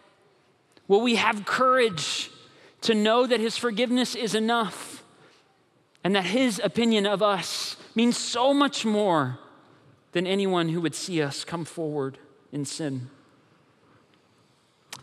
Will 0.87 1.01
we 1.01 1.15
have 1.15 1.43
courage 1.43 2.31
to 2.81 2.93
know 2.93 3.27
that 3.27 3.41
His 3.41 3.57
forgiveness 3.57 4.15
is 4.15 4.33
enough 4.33 5.03
and 6.05 6.15
that 6.15 6.23
His 6.23 6.61
opinion 6.63 7.05
of 7.05 7.21
us 7.21 7.75
means 7.95 8.17
so 8.17 8.53
much 8.53 8.85
more 8.85 9.39
than 10.13 10.25
anyone 10.25 10.69
who 10.69 10.79
would 10.79 10.95
see 10.95 11.21
us 11.21 11.43
come 11.43 11.65
forward 11.65 12.17
in 12.53 12.63
sin. 12.63 13.09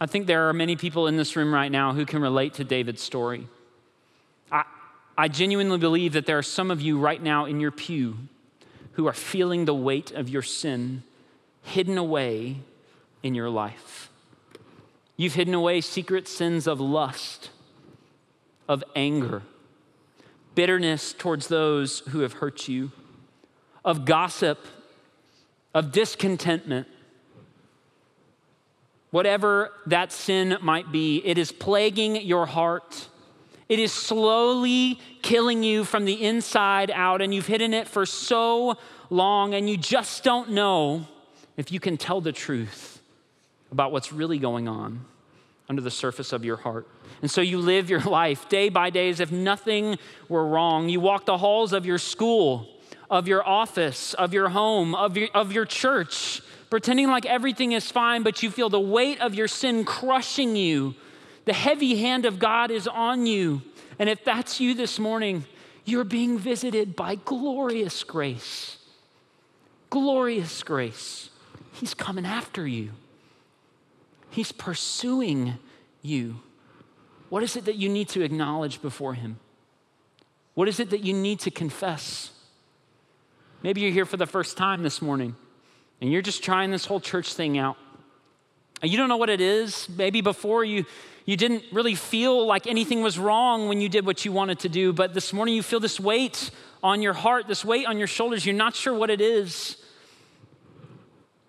I 0.01 0.07
think 0.07 0.27
there 0.27 0.49
are 0.49 0.53
many 0.53 0.77
people 0.77 1.07
in 1.07 1.17
this 1.17 1.35
room 1.37 1.53
right 1.53 1.71
now 1.71 1.93
who 1.93 2.07
can 2.07 2.21
relate 2.21 2.55
to 2.55 2.65
David's 2.65 3.03
story. 3.03 3.49
I, 4.51 4.65
I 5.17 5.29
genuinely 5.29 5.79
believe 5.79 6.13
that 6.13 6.27
there 6.27 6.39
are 6.39 6.43
some 6.43 6.71
of 6.71 6.81
you 6.81 6.99
right 6.99 7.23
now 7.23 7.47
in 7.47 7.61
your 7.61 7.71
pew 7.71 8.17
who 8.93 9.07
are 9.07 9.13
feeling 9.13 9.65
the 9.65 9.75
weight 9.75 10.11
of 10.13 10.29
your 10.29 10.43
sin 10.43 11.03
hidden 11.63 11.99
away 11.99 12.59
in 13.23 13.35
your 13.35 13.51
life. 13.51 14.11
You've 15.17 15.35
hidden 15.35 15.55
away 15.55 15.81
secret 15.81 16.29
sins 16.29 16.67
of 16.67 16.81
lust, 16.81 17.51
of 18.69 18.85
anger, 18.95 19.43
bitterness 20.55 21.13
towards 21.13 21.49
those 21.49 22.01
who 22.11 22.21
have 22.21 22.35
hurt 22.35 22.69
you, 22.69 22.93
of 23.85 24.05
gossip 24.05 24.65
of 25.75 25.93
discontentment. 25.93 26.87
Whatever 29.11 29.73
that 29.87 30.13
sin 30.13 30.59
might 30.61 30.93
be, 30.93 31.19
it 31.25 31.39
is 31.39 31.51
plaguing 31.51 32.17
your 32.17 32.47
heart. 32.47 33.09
It 33.69 33.79
is 33.79 33.93
slowly 33.93 35.01
killing 35.23 35.63
you 35.63 35.85
from 35.85 36.05
the 36.05 36.25
inside 36.25 36.91
out, 36.91 37.23
and 37.23 37.35
you've 37.35 37.47
hidden 37.47 37.75
it 37.75 37.89
for 37.89 38.05
so 38.05 38.77
long, 39.11 39.55
and 39.55 39.69
you 39.69 39.77
just 39.77 40.25
don't 40.25 40.51
know 40.51 41.07
if 41.57 41.73
you 41.73 41.81
can 41.81 41.97
tell 41.97 42.21
the 42.21 42.33
truth 42.33 43.01
about 43.73 43.93
what's 43.93 44.13
really 44.13 44.39
going 44.39 44.69
on 44.69 45.05
under 45.69 45.83
the 45.83 45.91
surface 45.91 46.33
of 46.33 46.45
your 46.45 46.57
heart. 46.57 46.87
And 47.21 47.31
so 47.31 47.41
you 47.41 47.59
live 47.59 47.91
your 47.91 48.01
life 48.05 48.49
day 48.49 48.69
by 48.69 48.91
day 48.91 49.11
as 49.11 49.21
if 49.21 49.31
nothing 49.31 49.99
were 50.29 50.47
wrong. 50.47 50.89
You 50.89 51.01
walk 51.01 51.27
the 51.27 51.39
halls 51.39 51.73
of 51.73 51.85
your 51.85 51.99
school, 51.99 52.69
of 53.11 53.29
your 53.29 53.47
office, 53.47 54.15
of 54.15 54.33
your 54.33 54.49
home, 54.51 54.95
of 54.95 55.17
your, 55.17 55.29
of 55.35 55.53
your 55.53 55.65
church, 55.65 56.41
pretending 56.71 57.09
like 57.09 57.27
everything 57.27 57.73
is 57.73 57.91
fine, 57.91 58.23
but 58.23 58.43
you 58.43 58.51
feel 58.51 58.69
the 58.69 58.81
weight 58.81 59.21
of 59.21 59.35
your 59.35 59.49
sin 59.49 59.85
crushing 59.85 60.57
you. 60.57 60.95
The 61.45 61.53
heavy 61.53 61.99
hand 61.99 62.27
of 62.27 62.39
God 62.39 62.71
is 62.71 62.87
on 62.87 63.27
you. 63.27 63.63
And 63.99 64.09
if 64.09 64.25
that's 64.25 64.61
you 64.61 64.75
this 64.75 64.99
morning, 64.99 65.45
you're 65.85 66.05
being 66.05 66.39
visited 66.39 66.95
by 66.95 67.17
glorious 67.17 68.05
grace. 68.05 68.77
Glorious 69.91 70.63
grace. 70.63 71.31
He's 71.73 71.95
coming 71.95 72.27
after 72.27 72.67
you, 72.67 72.91
He's 74.31 74.53
pursuing 74.53 75.55
you. 76.03 76.41
What 77.31 77.43
is 77.43 77.57
it 77.57 77.67
that 77.67 77.77
you 77.77 77.89
need 77.91 78.09
to 78.11 78.23
acknowledge 78.23 78.81
before 78.81 79.15
Him? 79.15 79.39
What 80.55 80.69
is 80.69 80.81
it 80.81 80.91
that 80.91 81.05
you 81.05 81.13
need 81.13 81.41
to 81.41 81.51
confess? 81.51 82.31
Maybe 83.63 83.81
you're 83.81 83.93
here 83.93 84.07
for 84.07 84.17
the 84.17 84.27
first 84.27 84.57
time 84.57 84.83
this 84.83 85.03
morning 85.03 85.37
and 86.01 86.13
you're 86.13 86.23
just 86.23 86.43
trying 86.43 86.71
this 86.71 86.85
whole 86.85 87.01
church 87.01 87.35
thing 87.35 87.59
out. 87.59 87.77
And 88.81 88.91
you 88.91 88.97
don't 88.97 89.09
know 89.09 89.17
what 89.17 89.31
it 89.31 89.41
is. 89.41 89.89
Maybe 89.89 90.21
before 90.21 90.65
you, 90.65 90.85
you 91.25 91.37
didn't 91.37 91.65
really 91.73 91.97
feel 91.97 92.47
like 92.47 92.67
anything 92.67 93.03
was 93.03 93.19
wrong 93.19 93.69
when 93.69 93.81
you 93.81 93.89
did 93.89 94.07
what 94.07 94.25
you 94.25 94.33
wanted 94.33 94.61
to 94.61 94.69
do, 94.69 94.93
but 94.93 95.15
this 95.15 95.33
morning 95.33 95.55
you 95.55 95.63
feel 95.63 95.81
this 95.81 95.99
weight 95.99 96.51
on 96.83 97.03
your 97.03 97.13
heart, 97.13 97.49
this 97.49 97.65
weight 97.65 97.87
on 97.87 97.99
your 97.99 98.07
shoulders. 98.07 98.47
You're 98.47 98.55
not 98.55 98.77
sure 98.77 98.95
what 98.95 99.11
it 99.11 99.21
is. 99.21 99.77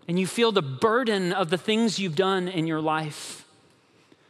And 0.07 0.19
you 0.19 0.25
feel 0.25 0.51
the 0.51 0.63
burden 0.63 1.31
of 1.33 1.51
the 1.51 1.57
things 1.57 1.99
you've 1.99 2.15
done 2.15 2.47
in 2.47 2.65
your 2.65 2.81
life 2.81 3.45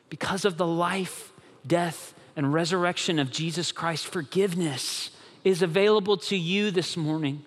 because 0.10 0.43
of 0.43 0.58
the 0.58 0.67
life, 0.67 1.32
death, 1.65 2.13
and 2.36 2.53
resurrection 2.53 3.17
of 3.17 3.32
Jesus 3.32 3.71
Christ. 3.71 4.08
Forgiveness 4.08 5.12
is 5.45 5.62
available 5.62 6.17
to 6.17 6.36
you 6.36 6.69
this 6.69 6.97
morning. 6.97 7.45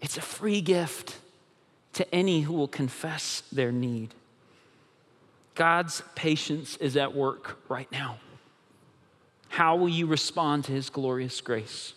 It's 0.00 0.16
a 0.16 0.20
free 0.20 0.60
gift 0.60 1.18
to 1.94 2.14
any 2.14 2.42
who 2.42 2.52
will 2.52 2.68
confess 2.68 3.42
their 3.52 3.72
need. 3.72 4.14
God's 5.54 6.02
patience 6.14 6.76
is 6.78 6.96
at 6.96 7.14
work 7.14 7.58
right 7.68 7.90
now. 7.92 8.18
How 9.48 9.76
will 9.76 9.88
you 9.88 10.06
respond 10.06 10.64
to 10.64 10.72
his 10.72 10.88
glorious 10.88 11.40
grace? 11.40 11.92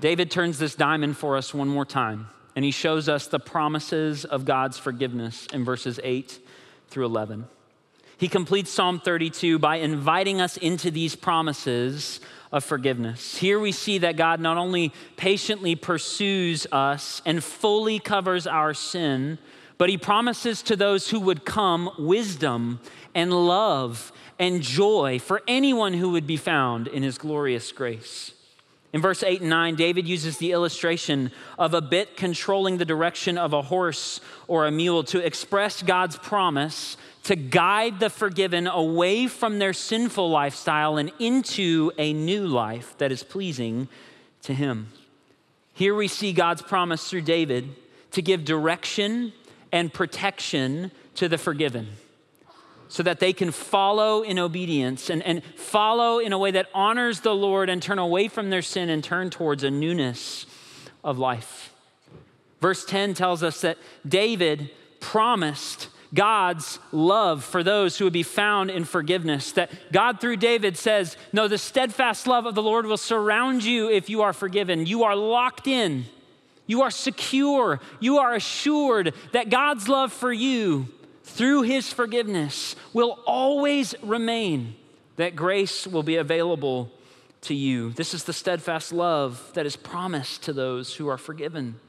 David 0.00 0.30
turns 0.30 0.58
this 0.58 0.74
diamond 0.74 1.16
for 1.16 1.36
us 1.36 1.54
one 1.54 1.68
more 1.68 1.84
time, 1.84 2.28
and 2.56 2.64
he 2.64 2.70
shows 2.70 3.08
us 3.08 3.26
the 3.28 3.38
promises 3.38 4.24
of 4.24 4.44
God's 4.44 4.78
forgiveness 4.78 5.46
in 5.52 5.64
verses 5.64 6.00
8 6.02 6.40
through 6.88 7.06
11. 7.06 7.46
He 8.20 8.28
completes 8.28 8.70
Psalm 8.70 9.00
32 9.00 9.58
by 9.58 9.76
inviting 9.76 10.42
us 10.42 10.58
into 10.58 10.90
these 10.90 11.16
promises 11.16 12.20
of 12.52 12.62
forgiveness. 12.62 13.38
Here 13.38 13.58
we 13.58 13.72
see 13.72 13.96
that 13.96 14.18
God 14.18 14.40
not 14.40 14.58
only 14.58 14.92
patiently 15.16 15.74
pursues 15.74 16.66
us 16.70 17.22
and 17.24 17.42
fully 17.42 17.98
covers 17.98 18.46
our 18.46 18.74
sin, 18.74 19.38
but 19.78 19.88
he 19.88 19.96
promises 19.96 20.60
to 20.64 20.76
those 20.76 21.08
who 21.08 21.18
would 21.18 21.46
come 21.46 21.90
wisdom 21.98 22.80
and 23.14 23.32
love 23.32 24.12
and 24.38 24.60
joy 24.60 25.18
for 25.18 25.40
anyone 25.48 25.94
who 25.94 26.10
would 26.10 26.26
be 26.26 26.36
found 26.36 26.88
in 26.88 27.02
his 27.02 27.16
glorious 27.16 27.72
grace. 27.72 28.34
In 28.92 29.00
verse 29.00 29.22
8 29.22 29.40
and 29.40 29.48
9, 29.48 29.76
David 29.76 30.06
uses 30.06 30.36
the 30.36 30.52
illustration 30.52 31.30
of 31.58 31.74
a 31.74 31.80
bit 31.80 32.16
controlling 32.16 32.76
the 32.76 32.84
direction 32.84 33.38
of 33.38 33.52
a 33.52 33.62
horse 33.62 34.20
or 34.48 34.66
a 34.66 34.70
mule 34.70 35.04
to 35.04 35.24
express 35.24 35.80
God's 35.80 36.16
promise 36.16 36.96
to 37.24 37.36
guide 37.36 38.00
the 38.00 38.10
forgiven 38.10 38.66
away 38.66 39.26
from 39.26 39.58
their 39.58 39.72
sinful 39.72 40.30
lifestyle 40.30 40.96
and 40.96 41.12
into 41.18 41.92
a 41.98 42.12
new 42.12 42.46
life 42.46 42.96
that 42.98 43.12
is 43.12 43.22
pleasing 43.22 43.88
to 44.42 44.54
Him. 44.54 44.88
Here 45.74 45.94
we 45.94 46.08
see 46.08 46.32
God's 46.32 46.62
promise 46.62 47.08
through 47.08 47.22
David 47.22 47.68
to 48.12 48.22
give 48.22 48.44
direction 48.44 49.32
and 49.72 49.92
protection 49.92 50.90
to 51.14 51.28
the 51.28 51.38
forgiven 51.38 51.88
so 52.88 53.04
that 53.04 53.20
they 53.20 53.32
can 53.32 53.52
follow 53.52 54.22
in 54.22 54.38
obedience 54.38 55.10
and, 55.10 55.22
and 55.22 55.44
follow 55.54 56.18
in 56.18 56.32
a 56.32 56.38
way 56.38 56.50
that 56.50 56.66
honors 56.74 57.20
the 57.20 57.34
Lord 57.34 57.70
and 57.70 57.80
turn 57.80 58.00
away 58.00 58.26
from 58.26 58.50
their 58.50 58.62
sin 58.62 58.90
and 58.90 59.04
turn 59.04 59.30
towards 59.30 59.62
a 59.62 59.70
newness 59.70 60.44
of 61.04 61.16
life. 61.16 61.72
Verse 62.60 62.84
10 62.84 63.14
tells 63.14 63.42
us 63.42 63.60
that 63.60 63.78
David 64.06 64.70
promised 64.98 65.88
God's 66.12 66.78
love 66.90 67.44
for 67.44 67.62
those 67.62 67.96
who 67.96 68.04
would 68.04 68.12
be 68.12 68.22
found 68.22 68.70
in 68.70 68.84
forgiveness. 68.84 69.52
That 69.52 69.70
God, 69.92 70.20
through 70.20 70.36
David, 70.36 70.76
says, 70.76 71.16
No, 71.32 71.46
the 71.46 71.58
steadfast 71.58 72.26
love 72.26 72.46
of 72.46 72.54
the 72.54 72.62
Lord 72.62 72.86
will 72.86 72.96
surround 72.96 73.62
you 73.62 73.88
if 73.88 74.10
you 74.10 74.22
are 74.22 74.32
forgiven. 74.32 74.86
You 74.86 75.04
are 75.04 75.14
locked 75.14 75.66
in 75.66 76.06
you 76.70 76.82
are 76.82 76.90
secure. 76.92 77.80
You 77.98 78.18
are 78.18 78.32
assured 78.32 79.12
that 79.32 79.50
God's 79.50 79.88
love 79.88 80.12
for 80.12 80.32
you 80.32 80.86
through 81.24 81.62
his 81.62 81.92
forgiveness 81.92 82.76
will 82.92 83.18
always 83.26 83.92
remain, 84.04 84.76
that 85.16 85.34
grace 85.34 85.84
will 85.84 86.04
be 86.04 86.14
available 86.14 86.92
to 87.40 87.54
you. 87.54 87.90
This 87.90 88.14
is 88.14 88.22
the 88.22 88.32
steadfast 88.32 88.92
love 88.92 89.50
that 89.54 89.66
is 89.66 89.74
promised 89.74 90.44
to 90.44 90.52
those 90.52 90.94
who 90.94 91.08
are 91.08 91.18
forgiven. 91.18 91.80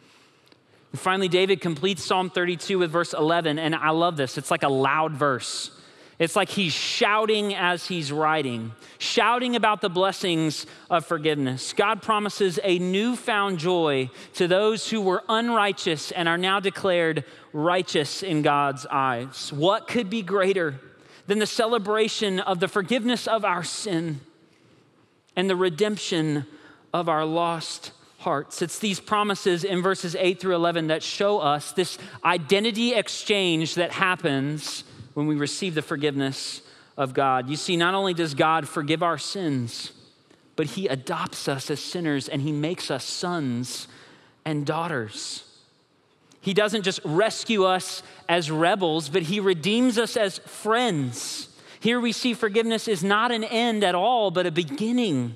And 0.91 0.99
finally, 0.99 1.27
David 1.27 1.61
completes 1.61 2.03
Psalm 2.03 2.29
32 2.29 2.79
with 2.79 2.91
verse 2.91 3.13
11, 3.13 3.59
and 3.59 3.73
I 3.75 3.91
love 3.91 4.17
this. 4.17 4.37
It's 4.37 4.51
like 4.51 4.63
a 4.63 4.69
loud 4.69 5.13
verse. 5.13 5.71
It's 6.19 6.35
like 6.35 6.49
he's 6.49 6.73
shouting 6.73 7.55
as 7.55 7.87
he's 7.87 8.11
writing, 8.11 8.73
shouting 8.99 9.55
about 9.55 9.81
the 9.81 9.89
blessings 9.89 10.67
of 10.87 11.03
forgiveness. 11.03 11.73
God 11.73 12.03
promises 12.03 12.59
a 12.63 12.77
newfound 12.77 13.57
joy 13.57 14.11
to 14.35 14.47
those 14.47 14.87
who 14.87 15.01
were 15.01 15.23
unrighteous 15.27 16.11
and 16.11 16.29
are 16.29 16.37
now 16.37 16.59
declared 16.59 17.23
righteous 17.53 18.21
in 18.21 18.43
God's 18.43 18.85
eyes. 18.85 19.51
What 19.51 19.87
could 19.87 20.11
be 20.11 20.21
greater 20.21 20.79
than 21.25 21.39
the 21.39 21.47
celebration 21.47 22.39
of 22.39 22.59
the 22.59 22.67
forgiveness 22.67 23.27
of 23.27 23.43
our 23.43 23.63
sin 23.63 24.19
and 25.35 25.49
the 25.49 25.55
redemption 25.55 26.45
of 26.93 27.09
our 27.09 27.25
lost 27.25 27.93
hearts? 28.21 28.61
It's 28.61 28.79
these 28.79 28.99
promises 28.99 29.63
in 29.63 29.81
verses 29.81 30.15
8 30.15 30.39
through 30.39 30.55
11 30.55 30.87
that 30.87 31.03
show 31.03 31.39
us 31.39 31.71
this 31.73 31.97
identity 32.23 32.93
exchange 32.93 33.75
that 33.75 33.91
happens 33.91 34.83
when 35.13 35.27
we 35.27 35.35
receive 35.35 35.75
the 35.75 35.81
forgiveness 35.81 36.61
of 36.97 37.13
God. 37.13 37.49
You 37.49 37.55
see, 37.55 37.77
not 37.77 37.93
only 37.93 38.13
does 38.13 38.33
God 38.33 38.67
forgive 38.67 39.03
our 39.03 39.17
sins, 39.17 39.91
but 40.55 40.67
He 40.67 40.87
adopts 40.87 41.47
us 41.47 41.69
as 41.69 41.79
sinners 41.79 42.27
and 42.27 42.41
He 42.41 42.51
makes 42.51 42.91
us 42.91 43.03
sons 43.03 43.87
and 44.45 44.65
daughters. 44.65 45.43
He 46.41 46.53
doesn't 46.53 46.83
just 46.83 46.99
rescue 47.03 47.65
us 47.65 48.01
as 48.27 48.49
rebels, 48.49 49.09
but 49.09 49.23
He 49.23 49.39
redeems 49.39 49.97
us 49.97 50.17
as 50.17 50.39
friends. 50.39 51.47
Here 51.79 51.99
we 51.99 52.11
see 52.11 52.33
forgiveness 52.33 52.87
is 52.87 53.03
not 53.03 53.31
an 53.31 53.43
end 53.43 53.83
at 53.83 53.95
all, 53.95 54.31
but 54.31 54.45
a 54.45 54.51
beginning, 54.51 55.35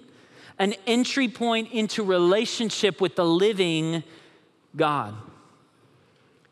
an 0.58 0.74
entry 0.88 1.28
point 1.28 1.72
into 1.72 2.04
relationship 2.04 3.02
with 3.02 3.16
the 3.16 3.26
living 3.26 4.04
God. 4.76 5.16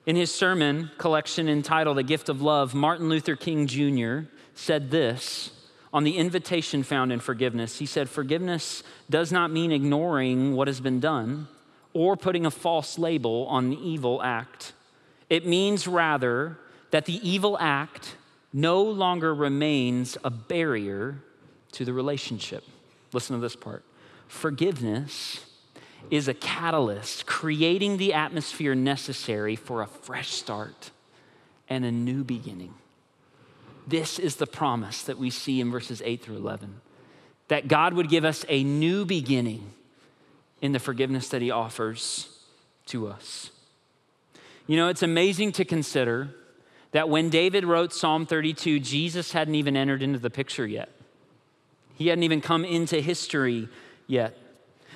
In 0.05 0.15
his 0.15 0.33
sermon 0.33 0.91
collection 0.97 1.47
entitled 1.47 1.97
A 1.97 2.03
Gift 2.03 2.27
of 2.27 2.41
Love, 2.41 2.73
Martin 2.73 3.07
Luther 3.07 3.35
King 3.35 3.67
Jr. 3.67 4.29
said 4.53 4.91
this 4.91 5.51
on 5.93 6.03
the 6.03 6.17
invitation 6.17 6.83
found 6.83 7.13
in 7.13 7.19
forgiveness. 7.19 7.79
He 7.79 7.85
said, 7.85 8.09
Forgiveness 8.09 8.83
does 9.09 9.31
not 9.31 9.51
mean 9.51 9.71
ignoring 9.71 10.55
what 10.55 10.67
has 10.67 10.81
been 10.81 10.99
done 10.99 11.47
or 11.93 12.17
putting 12.17 12.45
a 12.45 12.51
false 12.51 12.97
label 12.97 13.45
on 13.47 13.69
the 13.69 13.77
evil 13.77 14.21
act. 14.21 14.73
It 15.29 15.45
means 15.45 15.87
rather 15.87 16.57
that 16.91 17.05
the 17.05 17.27
evil 17.27 17.57
act 17.59 18.15
no 18.51 18.81
longer 18.81 19.33
remains 19.33 20.17
a 20.23 20.29
barrier 20.29 21.19
to 21.71 21.85
the 21.85 21.93
relationship. 21.93 22.63
Listen 23.13 23.35
to 23.35 23.41
this 23.41 23.55
part. 23.55 23.83
Forgiveness 24.27 25.45
is 26.09 26.27
a 26.27 26.33
catalyst, 26.33 27.25
creating 27.25 27.97
the 27.97 28.13
atmosphere 28.13 28.75
necessary 28.75 29.55
for 29.55 29.81
a 29.81 29.88
fresh 29.88 30.29
start 30.29 30.91
and 31.69 31.86
a 31.86 31.91
new 31.91 32.23
beginning. 32.23 32.73
This 33.88 34.19
is 34.19 34.36
the 34.36 34.47
promise 34.47 35.03
that 35.03 35.17
we 35.17 35.29
see 35.29 35.59
in 35.59 35.71
verses 35.71 36.01
8 36.05 36.21
through 36.21 36.38
11 36.38 36.81
that 37.49 37.67
God 37.67 37.93
would 37.93 38.09
give 38.09 38.25
us 38.25 38.45
a 38.47 38.63
new 38.63 39.05
beginning 39.05 39.73
in 40.62 40.71
the 40.71 40.79
forgiveness 40.79 41.27
that 41.29 41.41
He 41.41 41.51
offers 41.51 42.29
to 42.88 43.07
us. 43.07 43.51
You 44.65 44.77
know, 44.77 44.88
it's 44.88 45.03
amazing 45.03 45.51
to 45.53 45.65
consider 45.65 46.29
that 46.91 47.09
when 47.09 47.29
David 47.29 47.65
wrote 47.65 47.93
Psalm 47.93 48.25
32, 48.25 48.79
Jesus 48.79 49.33
hadn't 49.33 49.55
even 49.55 49.75
entered 49.75 50.01
into 50.01 50.19
the 50.19 50.29
picture 50.29 50.65
yet. 50.65 50.89
He 51.95 52.07
hadn't 52.07 52.23
even 52.23 52.39
come 52.39 52.63
into 52.63 53.01
history 53.01 53.67
yet. 54.07 54.37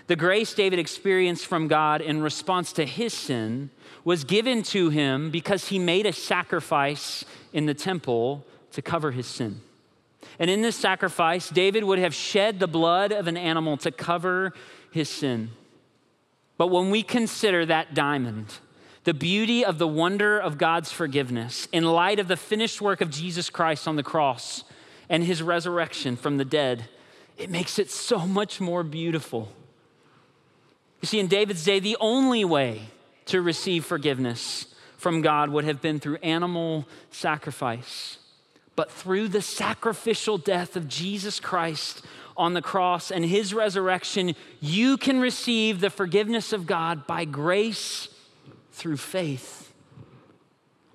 The 0.08 0.16
grace 0.16 0.54
David 0.54 0.80
experienced 0.80 1.46
from 1.46 1.68
God 1.68 2.02
in 2.02 2.22
response 2.22 2.72
to 2.74 2.86
his 2.86 3.14
sin 3.14 3.70
was 4.06 4.24
given 4.24 4.64
to 4.64 4.90
him 4.90 5.32
because 5.32 5.68
he 5.68 5.80
made 5.80 6.06
a 6.06 6.14
sacrifice 6.14 7.26
in 7.52 7.66
the 7.66 7.74
temple 7.74 8.46
to 8.72 8.82
cover 8.82 9.12
his 9.12 9.28
sin. 9.28 9.62
And 10.40 10.50
in 10.50 10.62
this 10.62 10.76
sacrifice, 10.76 11.50
David 11.50 11.84
would 11.84 12.00
have 12.00 12.14
shed 12.14 12.60
the 12.60 12.68
blood 12.68 13.12
of 13.12 13.28
an 13.28 13.38
animal 13.38 13.76
to 13.78 13.92
cover 13.92 14.54
his 14.92 15.10
sin. 15.10 15.50
But 16.58 16.68
when 16.68 16.90
we 16.90 17.04
consider 17.04 17.66
that 17.66 17.94
diamond, 17.94 18.54
the 19.04 19.14
beauty 19.14 19.64
of 19.64 19.78
the 19.78 19.88
wonder 19.88 20.40
of 20.40 20.58
God's 20.58 20.92
forgiveness 20.92 21.68
in 21.72 21.84
light 21.84 22.20
of 22.20 22.28
the 22.28 22.38
finished 22.38 22.82
work 22.82 23.02
of 23.02 23.10
Jesus 23.10 23.50
Christ 23.50 23.88
on 23.88 23.96
the 23.96 24.04
cross 24.04 24.64
and 25.10 25.24
his 25.24 25.42
resurrection 25.42 26.16
from 26.16 26.38
the 26.38 26.46
dead, 26.46 26.90
it 27.38 27.50
makes 27.50 27.80
it 27.80 27.92
so 27.92 28.20
much 28.20 28.60
more 28.60 28.84
beautiful. 28.84 29.52
You 31.02 31.08
see, 31.08 31.20
in 31.20 31.28
David's 31.28 31.64
day, 31.64 31.80
the 31.80 31.98
only 32.00 32.44
way 32.44 32.90
to 33.26 33.42
receive 33.42 33.86
forgiveness 33.86 34.74
from 34.98 35.22
God 35.22 35.50
would 35.50 35.64
have 35.64 35.82
been 35.82 36.00
through 36.00 36.18
animal 36.18 36.88
sacrifice. 37.12 38.18
But 38.76 38.92
through 38.92 39.30
the 39.30 39.42
sacrificial 39.42 40.38
death 40.38 40.76
of 40.76 40.88
Jesus 40.88 41.40
Christ 41.40 42.04
on 42.36 42.54
the 42.54 42.62
cross 42.62 43.12
and 43.12 43.26
his 43.26 43.54
resurrection, 43.54 44.36
you 44.60 44.98
can 44.98 45.20
receive 45.20 45.80
the 45.80 45.90
forgiveness 45.90 46.54
of 46.54 46.66
God 46.66 47.06
by 47.06 47.26
grace 47.26 48.10
through 48.72 48.98
faith. 48.98 49.74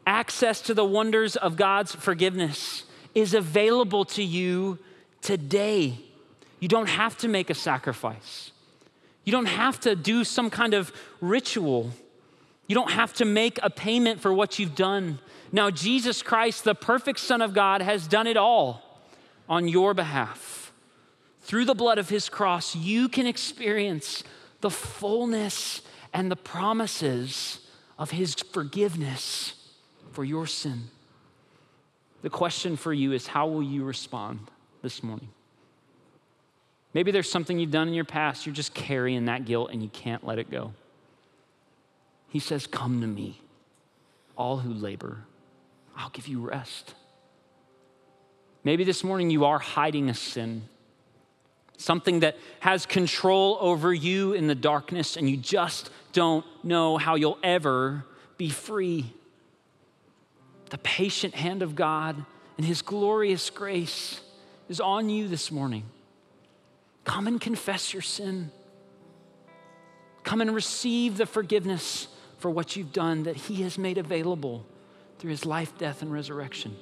Access 0.07 0.61
to 0.63 0.75
the 0.75 0.85
wonders 0.85 1.37
of 1.37 1.57
God's 1.57 1.95
forgiveness 1.95 2.85
is 3.15 3.35
available 3.35 4.05
to 4.07 4.23
you 4.23 4.79
today. 5.21 5.99
You 6.63 6.69
don't 6.69 6.89
have 6.89 7.19
to 7.19 7.29
make 7.29 7.51
a 7.51 7.55
sacrifice. 7.55 8.53
You 9.25 9.33
don't 9.33 9.47
have 9.47 9.81
to 9.81 9.97
do 9.97 10.23
some 10.23 10.49
kind 10.49 10.75
of 10.75 10.93
ritual. 11.21 11.91
You 12.69 12.77
don't 12.77 12.93
have 12.93 13.13
to 13.15 13.25
make 13.25 13.59
a 13.65 13.69
payment 13.69 14.21
for 14.21 14.33
what 14.33 14.61
you've 14.61 14.77
done. 14.77 15.19
Now, 15.51 15.73
Jesus 15.73 16.23
Christ, 16.23 16.63
the 16.63 16.77
perfect 16.77 17.19
Son 17.19 17.43
of 17.43 17.53
God, 17.53 17.83
has 17.83 18.07
done 18.07 18.29
it 18.29 18.37
all 18.37 18.81
on 19.49 19.67
your 19.67 19.93
behalf. 19.93 20.73
Through 21.41 21.65
the 21.65 21.75
blood 21.75 21.99
of 21.99 22.11
his 22.11 22.29
cross, 22.29 22.77
you 22.77 23.09
can 23.09 23.27
experience 23.27 24.23
the 24.61 24.71
fullness 24.71 25.83
and 26.15 26.31
the 26.31 26.37
promises 26.37 27.59
of 27.99 28.13
his 28.13 28.37
forgiveness 28.37 29.55
for 30.13 30.23
your 30.23 30.47
sin. 30.47 30.85
The 32.23 32.31
question 32.31 32.77
for 32.77 32.93
you 32.93 33.11
is 33.11 33.27
how 33.27 33.49
will 33.49 33.65
you 33.65 33.83
respond 33.83 34.49
this 34.81 35.03
morning? 35.03 35.31
Maybe 36.95 37.11
there's 37.11 37.31
something 37.31 37.59
you've 37.59 37.71
done 37.71 37.89
in 37.89 37.95
your 37.95 38.05
past, 38.05 38.45
you're 38.45 38.55
just 38.55 38.75
carrying 38.75 39.25
that 39.27 39.45
guilt 39.45 39.71
and 39.73 39.83
you 39.83 39.89
can't 39.89 40.27
let 40.27 40.39
it 40.39 40.51
go. 40.51 40.73
He 42.29 42.39
says, 42.39 42.67
Come 42.67 43.01
to 43.01 43.07
me, 43.07 43.41
all 44.37 44.59
who 44.59 44.73
labor, 44.73 45.25
I'll 45.97 46.11
give 46.11 46.29
you 46.29 46.41
rest. 46.41 46.95
Maybe 48.65 48.85
this 48.85 49.03
morning 49.03 49.31
you 49.31 49.45
are 49.45 49.59
hiding 49.59 50.09
a 50.09 50.15
sin, 50.15 50.63
something 51.79 52.21
that 52.21 52.37
has 52.61 52.87
control 52.87 53.59
over 53.61 53.93
you 53.93 54.35
in 54.35 54.47
the 54.47 54.55
darkness, 54.55 55.17
and 55.17 55.29
you 55.29 55.37
just 55.37 55.91
don't 56.13 56.45
know 56.63 56.97
how 56.97 57.17
you'll 57.17 57.39
ever 57.43 58.05
be 58.37 58.51
free. 58.51 59.13
The 60.71 60.79
patient 60.79 61.35
hand 61.35 61.63
of 61.63 61.75
God 61.75 62.25
and 62.57 62.65
His 62.65 62.83
glorious 62.83 63.51
grace 63.51 64.21
is 64.69 64.81
on 64.81 65.11
you 65.11 65.27
this 65.27 65.51
morning. 65.51 65.85
Come 67.05 67.27
and 67.27 67.41
confess 67.41 67.93
your 67.93 68.03
sin. 68.03 68.51
Come 70.23 70.41
and 70.41 70.55
receive 70.55 71.17
the 71.17 71.27
forgiveness 71.27 72.09
for 72.39 72.51
what 72.51 72.77
you've 72.77 72.93
done 72.93 73.25
that 73.25 73.37
He 73.37 73.63
has 73.63 73.79
made 73.79 73.99
available 73.99 74.65
through 75.19 75.31
His 75.31 75.45
life, 75.45 75.77
death, 75.79 76.03
and 76.03 76.13
resurrection. 76.13 76.77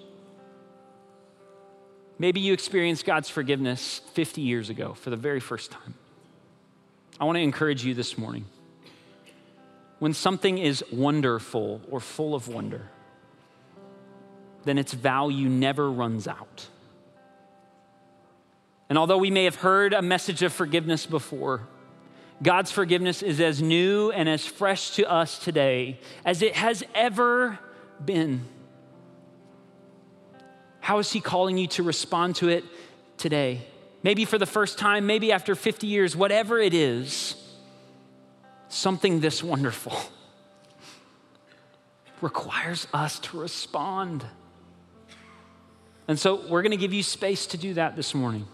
Maybe 2.19 2.41
you 2.41 2.53
experienced 2.53 3.07
God's 3.07 3.31
forgiveness 3.31 4.03
50 4.13 4.43
years 4.43 4.69
ago 4.69 4.93
for 4.93 5.09
the 5.09 5.17
very 5.17 5.41
first 5.41 5.71
time. 5.71 5.95
I 7.19 7.25
want 7.25 7.37
to 7.37 7.43
encourage 7.43 7.85
you 7.85 7.95
this 7.95 8.19
morning. 8.19 8.45
When 10.01 10.13
something 10.15 10.59
is 10.59 10.85
wonderful 10.93 11.81
or 11.91 12.01
full 12.01 12.35
of 12.35 12.49
wonder, 12.49 12.89
then 14.65 14.79
its 14.79 14.93
value 14.93 15.49
never 15.49 15.91
runs 15.91 16.29
out. 16.29 16.69
And 18.91 18.99
although 18.99 19.19
we 19.19 19.31
may 19.31 19.45
have 19.45 19.55
heard 19.55 19.93
a 19.93 20.03
message 20.03 20.43
of 20.43 20.53
forgiveness 20.53 21.07
before, 21.07 21.69
God's 22.43 22.73
forgiveness 22.73 23.23
is 23.23 23.41
as 23.41 23.63
new 23.63 24.11
and 24.11 24.29
as 24.29 24.45
fresh 24.45 24.97
to 24.97 25.09
us 25.09 25.39
today 25.39 26.01
as 26.25 26.43
it 26.43 26.57
has 26.57 26.83
ever 26.93 27.59
been. 28.05 28.45
How 30.81 30.99
is 30.99 31.13
He 31.13 31.21
calling 31.21 31.57
you 31.57 31.69
to 31.69 31.85
respond 31.85 32.37
to 32.37 32.49
it 32.49 32.65
today? 33.17 33.61
Maybe 34.03 34.25
for 34.25 34.39
the 34.39 34.47
first 34.47 34.77
time, 34.77 35.07
maybe 35.07 35.31
after 35.31 35.55
50 35.55 35.87
years, 35.87 36.17
whatever 36.17 36.59
it 36.59 36.75
is, 36.75 37.37
something 38.69 39.21
this 39.21 39.41
wonderful 39.41 39.97
requires 42.21 42.89
us 42.93 43.21
to 43.21 43.39
respond. 43.39 44.25
And 46.09 46.19
so 46.19 46.45
we're 46.49 46.63
going 46.63 46.73
to 46.73 46.77
give 46.77 46.93
you 46.93 47.05
space 47.05 47.47
to 47.49 47.57
do 47.57 47.75
that 47.75 47.95
this 47.95 48.15
morning. 48.17 48.49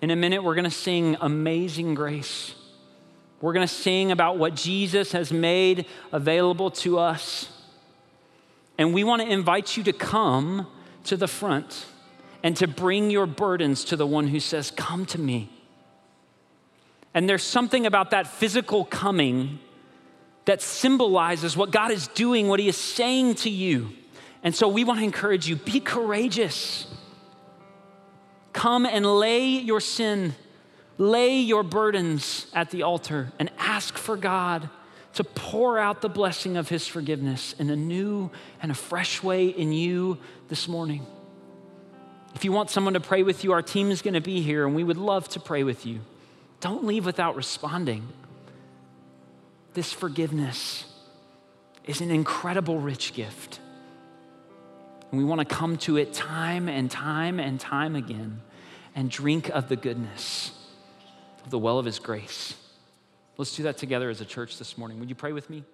In 0.00 0.10
a 0.10 0.16
minute, 0.16 0.42
we're 0.42 0.54
going 0.54 0.64
to 0.64 0.70
sing 0.70 1.16
Amazing 1.20 1.94
Grace. 1.94 2.54
We're 3.40 3.52
going 3.52 3.66
to 3.66 3.72
sing 3.72 4.12
about 4.12 4.38
what 4.38 4.54
Jesus 4.54 5.12
has 5.12 5.32
made 5.32 5.86
available 6.10 6.70
to 6.70 6.98
us. 6.98 7.50
And 8.78 8.94
we 8.94 9.04
want 9.04 9.20
to 9.20 9.28
invite 9.28 9.76
you 9.76 9.82
to 9.84 9.92
come 9.92 10.66
to 11.04 11.16
the 11.16 11.28
front 11.28 11.86
and 12.42 12.56
to 12.56 12.66
bring 12.66 13.10
your 13.10 13.26
burdens 13.26 13.84
to 13.86 13.96
the 13.96 14.06
one 14.06 14.28
who 14.28 14.40
says, 14.40 14.70
Come 14.70 15.04
to 15.06 15.20
me. 15.20 15.50
And 17.12 17.28
there's 17.28 17.42
something 17.42 17.84
about 17.84 18.10
that 18.12 18.26
physical 18.26 18.86
coming 18.86 19.58
that 20.46 20.62
symbolizes 20.62 21.56
what 21.56 21.70
God 21.70 21.90
is 21.90 22.08
doing, 22.08 22.48
what 22.48 22.58
He 22.58 22.68
is 22.68 22.76
saying 22.76 23.34
to 23.36 23.50
you. 23.50 23.90
And 24.42 24.54
so 24.54 24.68
we 24.68 24.84
want 24.84 25.00
to 25.00 25.04
encourage 25.04 25.46
you 25.46 25.56
be 25.56 25.80
courageous. 25.80 26.86
Come 28.52 28.86
and 28.86 29.06
lay 29.06 29.46
your 29.46 29.80
sin, 29.80 30.34
lay 30.98 31.38
your 31.38 31.62
burdens 31.62 32.46
at 32.52 32.70
the 32.70 32.82
altar, 32.82 33.32
and 33.38 33.50
ask 33.58 33.96
for 33.96 34.16
God 34.16 34.68
to 35.14 35.24
pour 35.24 35.78
out 35.78 36.02
the 36.02 36.08
blessing 36.08 36.56
of 36.56 36.68
His 36.68 36.86
forgiveness 36.86 37.54
in 37.58 37.70
a 37.70 37.76
new 37.76 38.30
and 38.62 38.70
a 38.70 38.74
fresh 38.74 39.22
way 39.22 39.48
in 39.48 39.72
you 39.72 40.18
this 40.48 40.68
morning. 40.68 41.06
If 42.34 42.44
you 42.44 42.52
want 42.52 42.70
someone 42.70 42.94
to 42.94 43.00
pray 43.00 43.22
with 43.22 43.42
you, 43.42 43.52
our 43.52 43.62
team 43.62 43.90
is 43.90 44.02
going 44.02 44.14
to 44.14 44.20
be 44.20 44.40
here 44.40 44.66
and 44.66 44.74
we 44.74 44.84
would 44.84 44.96
love 44.96 45.28
to 45.30 45.40
pray 45.40 45.64
with 45.64 45.84
you. 45.84 46.00
Don't 46.60 46.84
leave 46.84 47.04
without 47.04 47.36
responding. 47.36 48.06
This 49.74 49.92
forgiveness 49.92 50.84
is 51.84 52.00
an 52.00 52.10
incredible 52.10 52.78
rich 52.78 53.14
gift. 53.14 53.60
And 55.10 55.18
we 55.18 55.24
want 55.24 55.40
to 55.40 55.44
come 55.44 55.76
to 55.78 55.96
it 55.96 56.12
time 56.12 56.68
and 56.68 56.90
time 56.90 57.40
and 57.40 57.58
time 57.58 57.96
again 57.96 58.40
and 58.94 59.10
drink 59.10 59.48
of 59.48 59.68
the 59.68 59.76
goodness 59.76 60.52
of 61.44 61.50
the 61.50 61.58
well 61.58 61.78
of 61.78 61.86
His 61.86 61.98
grace. 61.98 62.54
Let's 63.36 63.56
do 63.56 63.62
that 63.64 63.78
together 63.78 64.10
as 64.10 64.20
a 64.20 64.24
church 64.24 64.58
this 64.58 64.76
morning. 64.76 65.00
Would 65.00 65.08
you 65.08 65.14
pray 65.14 65.32
with 65.32 65.48
me? 65.48 65.64